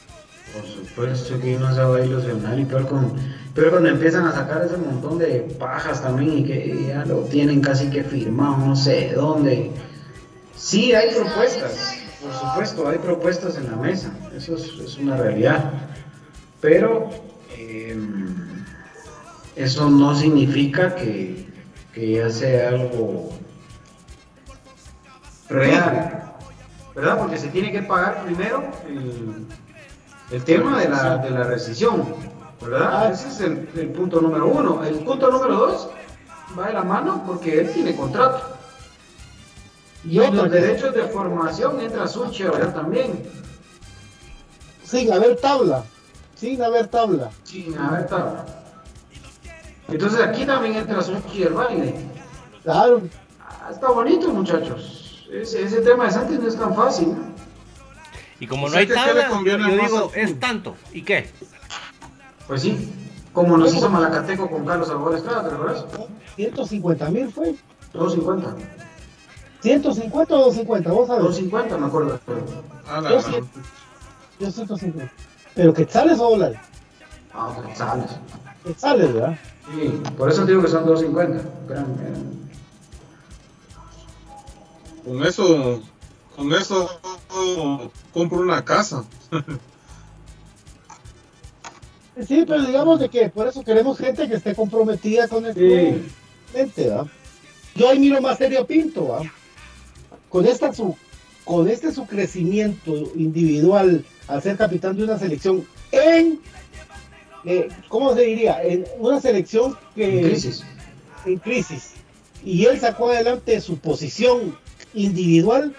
[0.53, 3.13] Por supuesto que uno se va a ilusionar y peor, con,
[3.53, 7.61] pero cuando empiezan a sacar ese montón de pajas también y que ya lo tienen
[7.61, 9.71] casi que firmado, no sé dónde.
[10.57, 15.71] Sí, hay propuestas, por supuesto, hay propuestas en la mesa, eso es, una realidad.
[16.59, 17.09] Pero
[17.57, 18.63] em,
[19.55, 21.47] eso no significa que,
[21.93, 23.31] que ya sea algo
[25.49, 26.33] real,
[26.95, 27.17] ¿verdad?
[27.17, 29.47] Porque se tiene que pagar primero el,
[30.31, 32.15] el tema de la, de la rescisión,
[32.61, 33.11] ¿verdad?
[33.11, 34.83] Ese es el, el punto número uno.
[34.83, 35.89] El punto número dos
[36.57, 38.60] va de la mano porque él tiene contrato.
[40.03, 43.23] Y los derechos de formación entra Suchi ahora también.
[44.83, 45.83] Sin haber tabla.
[46.35, 47.29] Sin haber tabla.
[47.43, 48.45] Sin haber tabla.
[49.87, 51.95] Entonces aquí también entra Suchi el baile.
[52.63, 53.01] Claro.
[53.39, 55.27] Ah, está bonito, muchachos.
[55.31, 57.15] Ese, ese, tema de Santi no es tan fácil.
[58.39, 60.75] Y como no hay tabla, yo, digo, es tanto.
[60.91, 61.29] ¿Y qué?
[62.47, 62.91] Pues sí.
[63.33, 65.85] Como nos hizo Malacateco con Carlos Salvador Estrada, ¿te recuerdas?
[66.35, 67.55] 150 mil fue.
[67.93, 68.55] 250.
[69.61, 71.23] 150 o 250, vos sabés.
[71.23, 72.19] 250 me acuerdo.
[72.87, 73.47] Ah, yo, no.
[74.39, 75.11] yo 150.
[75.55, 76.59] ¿Pero quetzales o dólares?
[77.33, 78.11] Ah, quetzales.
[78.63, 79.37] Quetzales, ¿verdad?
[79.69, 81.43] Sí, por eso digo que son 250.
[85.05, 85.81] Con eso,
[86.35, 86.89] con eso
[88.13, 89.03] compro una casa.
[92.27, 96.11] Sí, pero digamos de que por eso queremos gente que esté comprometida con el Sí.
[96.51, 97.07] gente, ¿va?
[97.73, 99.21] Yo ahí miro más serio a Pinto, ¿va?
[100.31, 100.95] Con esta su
[101.45, 106.39] con este su crecimiento individual al ser capitán de una selección en
[107.45, 108.63] eh, ¿cómo se diría?
[108.63, 110.63] En una selección que En crisis.
[111.25, 111.93] en crisis
[112.43, 114.57] y él sacó adelante su posición
[114.93, 115.75] individual,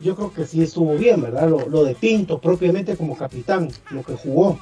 [0.00, 1.48] yo creo que sí estuvo bien, ¿verdad?
[1.48, 4.58] Lo, lo de Pinto propiamente como capitán, lo que jugó.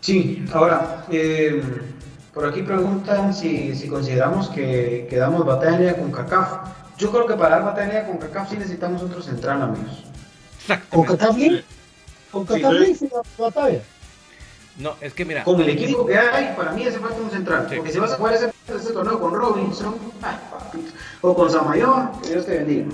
[0.00, 1.62] Sí, ahora, eh,
[2.32, 6.77] por aquí preguntan si, si consideramos que, que damos batalla con CACAF.
[6.98, 10.02] Yo creo que para dar batalla con CACAF sí necesitamos otro central, amigos.
[10.90, 11.04] ¿Con?
[11.06, 11.16] ¿Con
[12.46, 13.80] Sí, Cacaflin sí, la batalla?
[14.78, 17.66] No, es que mira, Con el equipo que hay, para mí hace falta un central.
[17.68, 17.76] Sí.
[17.76, 20.92] Porque si vas a jugar ese, ese torneo con Robinson, ay, papito,
[21.22, 22.86] o con Samayor, que Dios te bendiga.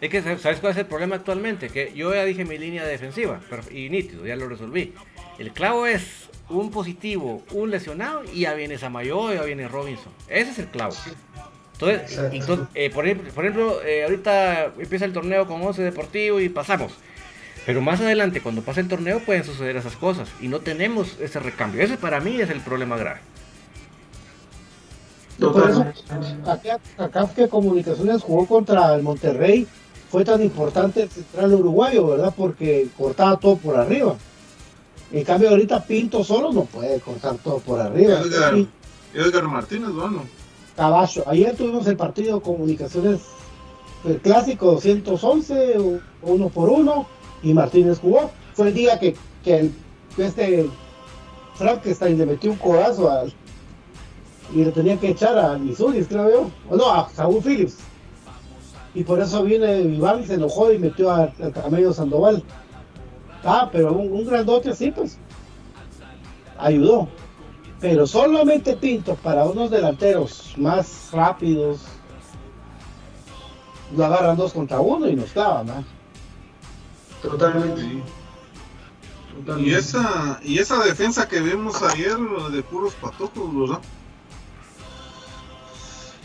[0.00, 1.70] es que ¿sabes cuál es el problema actualmente?
[1.70, 4.94] Que yo ya dije mi línea defensiva pero- y nítido, ya lo resolví.
[5.38, 10.12] El clavo es un positivo, un lesionado y ya viene Samayo, ya viene Robinson.
[10.28, 10.94] Ese es el clavo.
[11.74, 16.40] Entonces, entonces, eh, por ejemplo, por ejemplo, eh, ahorita empieza el torneo con 11 deportivo
[16.40, 16.92] y pasamos.
[17.66, 20.28] Pero más adelante, cuando pase el torneo, pueden suceder esas cosas.
[20.40, 21.82] Y no tenemos ese recambio.
[21.82, 23.20] Ese para mí es el problema grave.
[25.38, 26.50] Por eso, Totalmente.
[26.50, 29.66] acá, acá que Comunicaciones jugó contra el Monterrey,
[30.10, 32.32] fue tan importante el central uruguayo, ¿verdad?
[32.36, 34.14] Porque cortaba todo por arriba.
[35.10, 38.20] En cambio, ahorita Pinto solo no puede cortar todo por arriba.
[38.20, 38.54] Edgar,
[39.12, 40.22] Edgar Martínez, bueno.
[40.76, 43.20] Caballo, ayer tuvimos el partido Comunicaciones,
[44.04, 47.06] el clásico 211, u- uno por uno,
[47.42, 48.30] y Martínez jugó.
[48.54, 49.14] Fue el día que,
[49.44, 49.70] que
[50.18, 50.68] este
[51.54, 53.10] Frankenstein le metió un codazo
[54.52, 56.50] y le tenía que echar a Misuris, creo yo.
[56.70, 57.78] O no, a Saúl Phillips.
[58.94, 62.42] Y por eso viene Iván y se enojó y metió al camello Sandoval.
[63.44, 65.18] Ah, pero un, un grandote así, pues.
[66.58, 67.08] Ayudó.
[67.84, 71.80] Pero solamente Pinto para unos delanteros más rápidos.
[73.94, 75.84] Lo agarran dos contra uno y nos clavan, ¿no?
[77.20, 77.82] Totalmente.
[77.82, 78.02] Sí.
[79.36, 79.70] totalmente.
[79.70, 82.16] Y esa, y esa defensa que vimos ayer
[82.52, 83.80] de puros patojos, ¿verdad?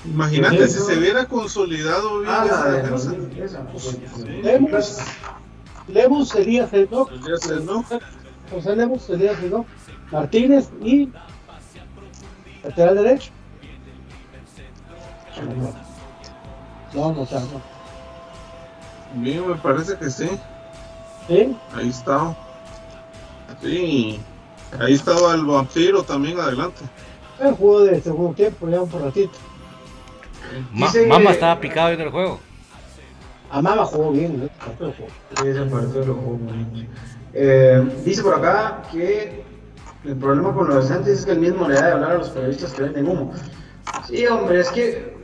[0.05, 3.15] Imagínate si se hubiera consolidado bien Ah, esa defensa.
[3.73, 3.83] pues,
[4.15, 4.27] Sí.
[4.43, 4.97] Lemus,
[5.89, 7.83] Lemus Elías Enoch, El día se- ¿no?
[8.49, 9.65] José Lemus Elías Enoch,
[10.09, 11.09] Martínez y
[12.63, 13.31] lateral derecho.
[16.93, 17.61] No, no, está, no.
[19.15, 20.29] Bien, me parece que sí.
[21.27, 21.55] ¿Sí?
[21.75, 22.35] Ahí está.
[23.61, 24.19] Sí.
[24.79, 26.81] Ahí estaba el vampiro también adelante.
[27.39, 29.31] El juego de segundo tiempo, ya un por ratito.
[30.73, 32.39] Ma- Dice- Mama estaba picado en el juego.
[33.51, 34.91] Amaba jugó bien, jugó.
[35.41, 36.89] Sí, ese partido lo jugó muy bien.
[37.33, 39.43] Eh, dice por acá que
[40.05, 42.29] el problema con los docentes es que el mismo le da de hablar a los
[42.29, 43.33] periodistas que venden humo.
[44.07, 45.17] Sí, hombre, es que.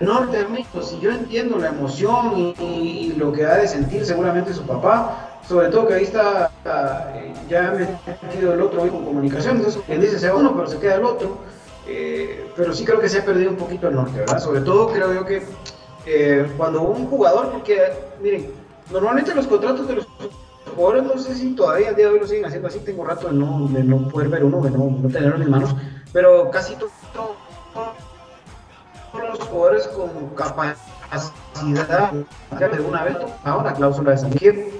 [0.00, 4.62] No, amigos, si yo entiendo la emoción y, lo que ha de sentir seguramente su
[4.62, 7.12] papá, sobre todo que ahí está ah,
[7.50, 7.76] ya
[8.22, 11.04] metido el otro hijo en comunicación, entonces quien dice sea uno, pero se queda el
[11.04, 11.38] otro.
[11.86, 14.38] Eh, pero sí creo que se ha perdido un poquito el norte, ¿verdad?
[14.38, 15.42] Sobre todo creo yo que
[16.06, 18.50] eh, cuando un jugador, porque miren,
[18.90, 20.06] normalmente los contratos de los
[20.70, 23.28] jugadores no sé si todavía al día de hoy lo siguen haciendo así, tengo rato
[23.28, 25.74] de no, de no poder ver uno, de no, tenerlo en mis manos,
[26.12, 27.36] pero casi to- to-
[29.12, 34.72] todos los jugadores con capacidad de una vez tomaban la cláusula de salida, que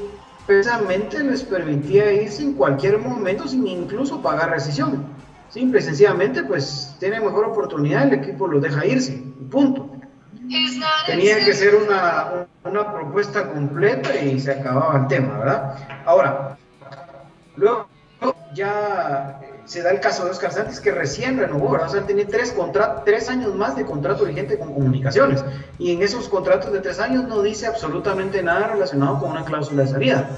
[0.47, 5.05] precisamente les permitía irse en cualquier momento sin incluso pagar rescisión.
[5.49, 9.21] Simple y sencillamente, pues tiene mejor oportunidad, el equipo los deja irse,
[9.51, 9.91] punto.
[11.07, 15.75] Tenía que ser una, una propuesta completa y se acababa el tema, ¿verdad?
[16.05, 16.59] Ahora,
[17.57, 17.87] luego
[18.53, 21.89] ya eh, se da el caso de Oscar Santos que recién renovó, ¿verdad?
[21.89, 22.55] O sea, tenía tres,
[23.05, 25.45] tres años más de contrato vigente con comunicaciones
[25.79, 29.83] y en esos contratos de tres años no dice absolutamente nada relacionado con una cláusula
[29.83, 30.31] de salida.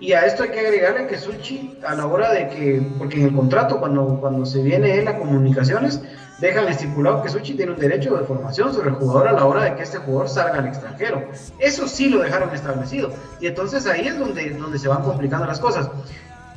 [0.00, 3.28] Y a esto hay que agregarle que Suchi, a la hora de que, porque en
[3.28, 6.00] el contrato, cuando, cuando se viene él a comunicaciones,
[6.42, 9.62] dejan estipulado que Suchi tiene un derecho de formación sobre el jugador a la hora
[9.62, 11.24] de que este jugador salga al extranjero.
[11.60, 13.12] Eso sí lo dejaron establecido.
[13.40, 15.88] Y entonces ahí es donde, donde se van complicando las cosas.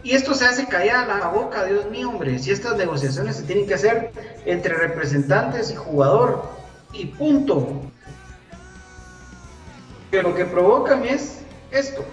[0.01, 2.39] Y esto se hace callar la boca, Dios mío, hombre.
[2.39, 4.11] Si estas negociaciones se tienen que hacer
[4.45, 6.43] entre representantes y jugador,
[6.91, 7.67] y punto.
[10.09, 12.03] Que lo que provocan es esto.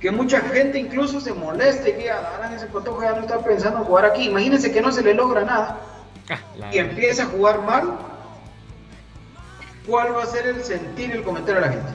[0.00, 3.78] Que mucha gente incluso se moleste y diga, "Ah, ese Cotojo ya no está pensando
[3.78, 4.24] en jugar aquí.
[4.28, 5.78] Imagínense que no se le logra nada
[6.30, 7.98] Ah, y empieza a jugar mal.
[9.86, 11.88] ¿Cuál va a ser el sentir y el comentario de la gente?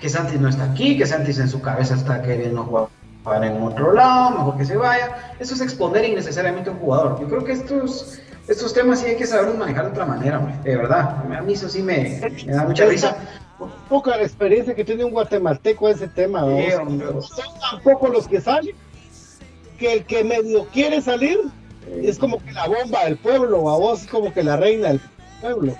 [0.00, 2.88] Que Santis no está aquí, que Santis en su cabeza está queriendo jugar
[3.42, 5.34] en otro lado, mejor que se vaya.
[5.38, 7.20] Eso es exponer innecesariamente a un jugador.
[7.20, 10.56] Yo creo que estos, estos temas sí hay que saberlos manejar de otra manera, hombre.
[10.62, 11.22] de verdad.
[11.36, 13.16] A mí eso sí me, me da mucha risa.
[13.88, 16.40] Poca la experiencia que tiene un guatemalteco ese tema.
[16.40, 17.00] Son
[17.70, 18.74] tampoco los que salen,
[19.78, 21.38] que el que medio quiere salir
[22.02, 25.00] es como que la bomba del pueblo, a vos como que la reina del
[25.40, 25.74] pueblo.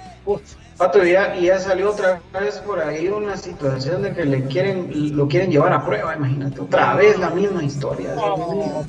[0.76, 5.26] Pato, ya, ya salió otra vez por ahí una situación de que le quieren, lo
[5.26, 6.60] quieren llevar a prueba, imagínate.
[6.60, 8.14] Otra vez la misma historia.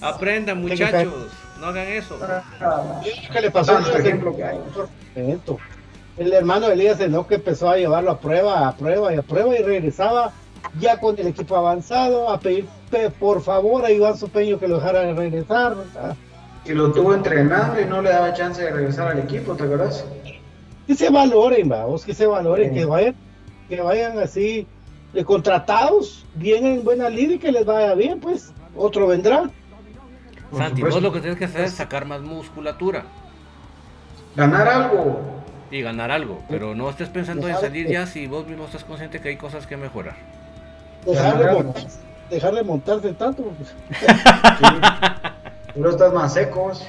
[0.02, 1.14] Aprendan, muchachos,
[1.60, 2.20] no hagan eso.
[3.34, 3.74] ¿Qué le pasó?
[3.74, 4.60] Tanto ejemplo que hay.
[6.18, 9.22] El hermano de Elías no que empezó a llevarlo a prueba, a prueba y a
[9.24, 10.32] prueba y regresaba
[10.80, 12.68] ya con el equipo avanzado a pedir
[13.20, 15.76] por favor a Iván Supeño que lo dejara de regresar.
[16.66, 20.06] Y lo tuvo entrenando y no le daba chance de regresar al equipo, ¿te acuerdas?
[20.86, 23.16] Que se valoren, vamos, que se valoren, que vayan,
[23.68, 24.68] que vayan así
[25.14, 29.50] de contratados, bien en buena línea y que les vaya bien, pues otro vendrá.
[30.56, 33.06] Santi, vos lo que tienes que hacer es sacar más musculatura.
[34.36, 35.20] Ganar algo.
[35.72, 39.22] Y ganar algo, pero no estés pensando en salir ya si vos mismo estás consciente
[39.22, 40.16] que hay cosas que mejorar.
[42.30, 43.44] Dejar de montarse, tanto.
[43.44, 43.50] Tú
[45.76, 46.84] no estás más secos.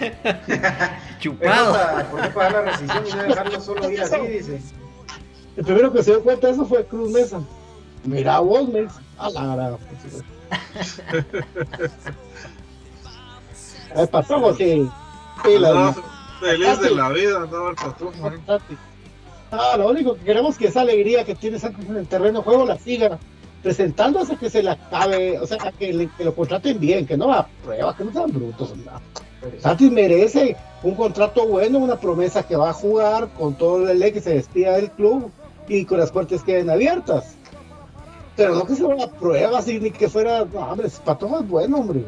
[1.18, 1.76] Chupado.
[2.10, 4.18] ¿Por qué pagar la rescisión y no dejarlo solo ir así?
[4.26, 4.60] Dice.
[5.56, 7.40] El primero que se dio cuenta de eso fue Cruz Mesa.
[8.04, 8.92] Mira vos, Mes.
[9.18, 9.76] A la gran.
[13.96, 14.88] El patrón, sí.
[15.44, 15.94] No,
[16.40, 18.12] feliz de la vida, no el patrón.
[19.52, 22.38] Ah, lo único que queremos es que esa alegría que tiene Santos en el terreno
[22.38, 23.18] de juego la siga
[23.62, 27.96] presentándose que se le acabe, o sea, que, lo contraten bien, que no a prueba,
[27.96, 28.74] que no sean brutos.
[29.58, 34.12] Santos merece un contrato bueno, una promesa que va a jugar con todo el ley
[34.12, 35.30] que se despida del club
[35.68, 37.36] y con las puertas queden abiertas.
[38.36, 40.88] Pero no que se vaya a prueba, ni que fuera, no, hombre,
[41.18, 42.04] todo es bueno, hombre.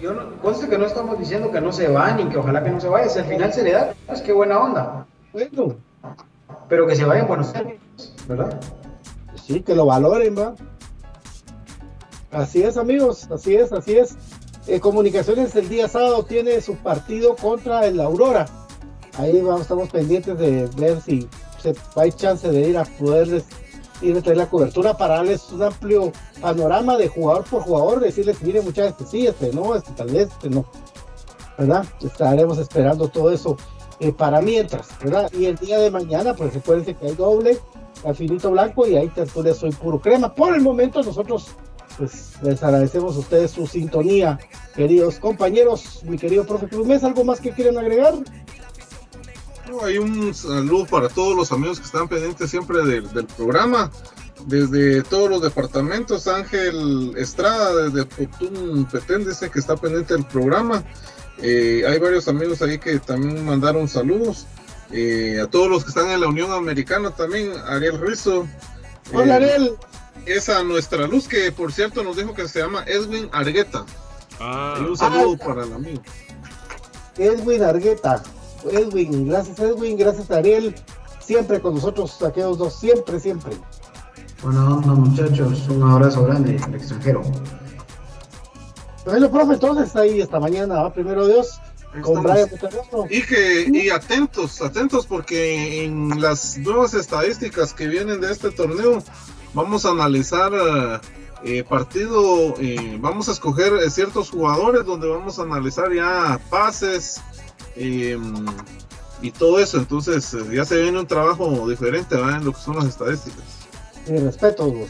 [0.00, 2.70] Yo no, conste que no estamos diciendo que no se va ni que ojalá que
[2.70, 5.06] no se vaya, si al final se le da, es que buena onda.
[5.32, 5.76] Bueno.
[6.68, 7.80] Pero que se vaya en Buenos Aires,
[8.28, 8.60] ¿verdad?
[9.46, 10.54] Sí, que lo valoren, ¿va?
[12.30, 14.16] Así es, amigos, así es, así es.
[14.66, 18.46] Eh, Comunicaciones el día sábado tiene su partido contra el Aurora.
[19.18, 21.28] Ahí vamos, estamos pendientes de ver si
[21.94, 23.44] hay chance de ir a poderles
[24.02, 28.42] ir a traer la cobertura para darles un amplio panorama de jugador por jugador, decirles,
[28.42, 30.66] mire muchachos, este sí, este no, este tal vez, este no.
[31.56, 31.86] ¿Verdad?
[32.02, 33.56] Estaremos esperando todo eso
[34.00, 35.30] eh, para mientras, ¿verdad?
[35.32, 37.58] Y el día de mañana, pues recuerden que hay doble
[38.06, 40.32] al finito blanco y ahí tertulia soy puro crema.
[40.34, 41.48] Por el momento nosotros
[41.98, 44.38] pues les agradecemos a ustedes su sintonía,
[44.74, 48.14] queridos compañeros, mi querido profe Cruz ¿algo más que quieren agregar?
[49.82, 53.90] hay un saludo para todos los amigos que están pendientes siempre del, programa,
[54.46, 60.84] desde todos los departamentos, Ángel Estrada, desde Potún Petén, dice que está pendiente del programa.
[61.38, 64.46] Eh, hay varios amigos ahí que también mandaron saludos.
[64.92, 68.46] Eh, a todos los que están en la Unión Americana también, Ariel Rizzo.
[69.12, 69.76] Hola eh, Ariel.
[70.26, 73.84] Esa nuestra luz que por cierto nos dijo que se llama Edwin Argueta.
[74.40, 74.76] Ah.
[74.80, 76.02] un saludo para el amigo.
[77.16, 78.22] Edwin Argueta.
[78.70, 80.74] Edwin, gracias Edwin, gracias Ariel.
[81.20, 83.56] Siempre con nosotros, aquellos dos, siempre, siempre.
[84.42, 87.22] Bueno, onda muchachos, un abrazo grande al extranjero.
[89.04, 91.60] Bueno, profe, entonces ahí esta mañana, primero Dios.
[93.10, 99.02] Y, que, y atentos, atentos porque en las nuevas estadísticas que vienen de este torneo
[99.54, 100.52] vamos a analizar
[101.42, 107.20] eh, partido, eh, vamos a escoger eh, ciertos jugadores donde vamos a analizar ya pases
[107.76, 108.46] em,
[109.22, 109.78] y todo eso.
[109.78, 113.44] Entonces ya se viene un trabajo diferente en lo que son las estadísticas.
[114.08, 114.88] Y respeto, vos.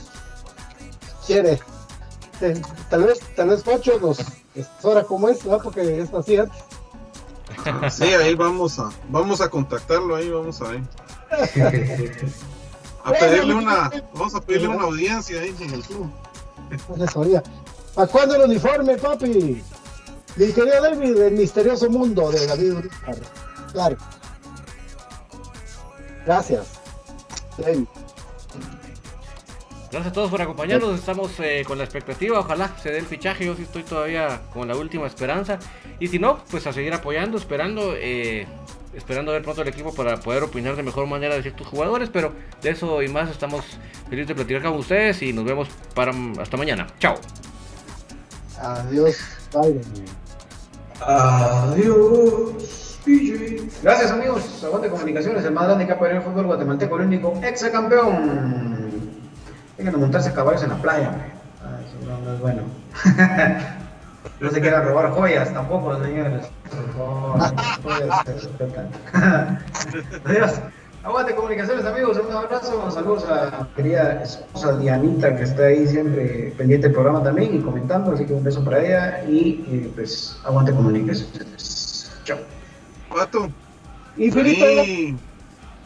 [1.26, 1.58] Quiere.
[2.88, 4.18] tal vez, tal vez Pacho nos
[4.82, 5.58] hora como es, ¿no?
[5.58, 6.58] porque es así antes.
[7.90, 10.82] Sí, ahí vamos a, vamos a contactarlo ahí, vamos a ver.
[13.04, 16.10] A pedirle una, vamos a pedirle una audiencia ahí en el club.
[17.96, 19.62] ¿A cuándo el uniforme, papi?
[20.36, 22.74] Mi querido David, el misterioso mundo de David
[23.72, 23.96] Claro.
[26.26, 26.66] Gracias.
[29.90, 30.98] Gracias a todos por acompañarnos.
[30.98, 32.40] Estamos eh, con la expectativa.
[32.40, 33.46] Ojalá se dé el fichaje.
[33.46, 35.58] Yo sí estoy todavía con la última esperanza.
[36.00, 37.94] Y si no, pues a seguir apoyando, esperando.
[37.96, 38.46] Eh,
[38.94, 42.10] esperando ver pronto el equipo para poder opinar de mejor manera de ciertos jugadores.
[42.12, 42.32] Pero
[42.62, 43.64] de eso y más estamos
[44.08, 45.22] felices de platicar con ustedes.
[45.22, 46.86] Y nos vemos para hasta mañana.
[46.98, 47.14] Chao.
[48.60, 49.18] Adiós.
[49.52, 49.80] Bye.
[51.00, 52.76] Adiós.
[53.82, 57.62] Gracias amigos, Aguante Comunicaciones, el más grande que ha el fútbol guatemalteco, el único ex
[57.70, 59.05] campeón.
[59.78, 61.10] Vengan a montarse caballos en la playa,
[62.06, 62.62] no, no es bueno.
[64.40, 66.46] no se quieran robar joyas tampoco, señores.
[66.70, 67.40] Por favor,
[67.82, 68.88] joyas se respetan.
[70.24, 70.60] Adiós.
[71.06, 76.52] Aguante comunicaciones amigos, un abrazo, saludos a mi querida esposa Dianita que está ahí siempre
[76.58, 80.36] pendiente del programa también y comentando, así que un beso para ella y eh, pues
[80.44, 82.10] aguante comunicaciones.
[82.24, 82.38] Chao.
[83.08, 83.48] Pato,
[84.16, 84.64] Infinito.
[84.64, 85.16] ahí,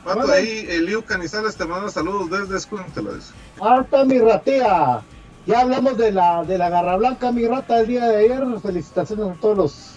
[0.04, 3.14] Pato, ahí, Eliu Canizales te manda saludos desde Escuéntelo.
[3.14, 3.32] dice.
[3.60, 5.02] Harta mi ratea.
[5.46, 8.42] Ya hablamos de la, de la garra blanca, mi rata, el día de ayer.
[8.60, 9.90] Felicitaciones a todos los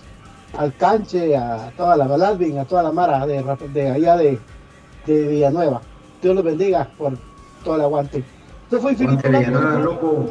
[0.57, 3.43] al canche, a toda la Baladvin, a toda la Mara de,
[3.73, 4.39] de allá de,
[5.05, 5.81] de Villanueva.
[6.21, 7.17] Dios los bendiga por
[7.63, 8.23] todo el aguante.
[8.65, 9.27] Esto fue infinito.
[9.29, 10.29] Loco.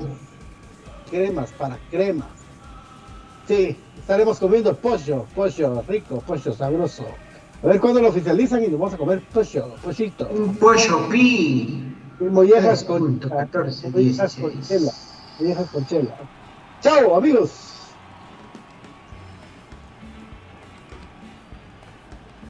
[1.10, 2.28] cremas para cremas.
[3.46, 7.04] Sí, estaremos comiendo pollo, pollo rico, pollo sabroso.
[7.62, 10.28] A ver cuándo lo oficializan y nos vamos a comer pollo, pollito.
[10.28, 11.94] Un pollo pi.
[12.20, 14.68] Y mollejas con, Punto 14, mollejas con 16.
[14.68, 14.92] chela.
[15.38, 16.16] Mollejas con chela.
[16.80, 17.71] Chao, amigos.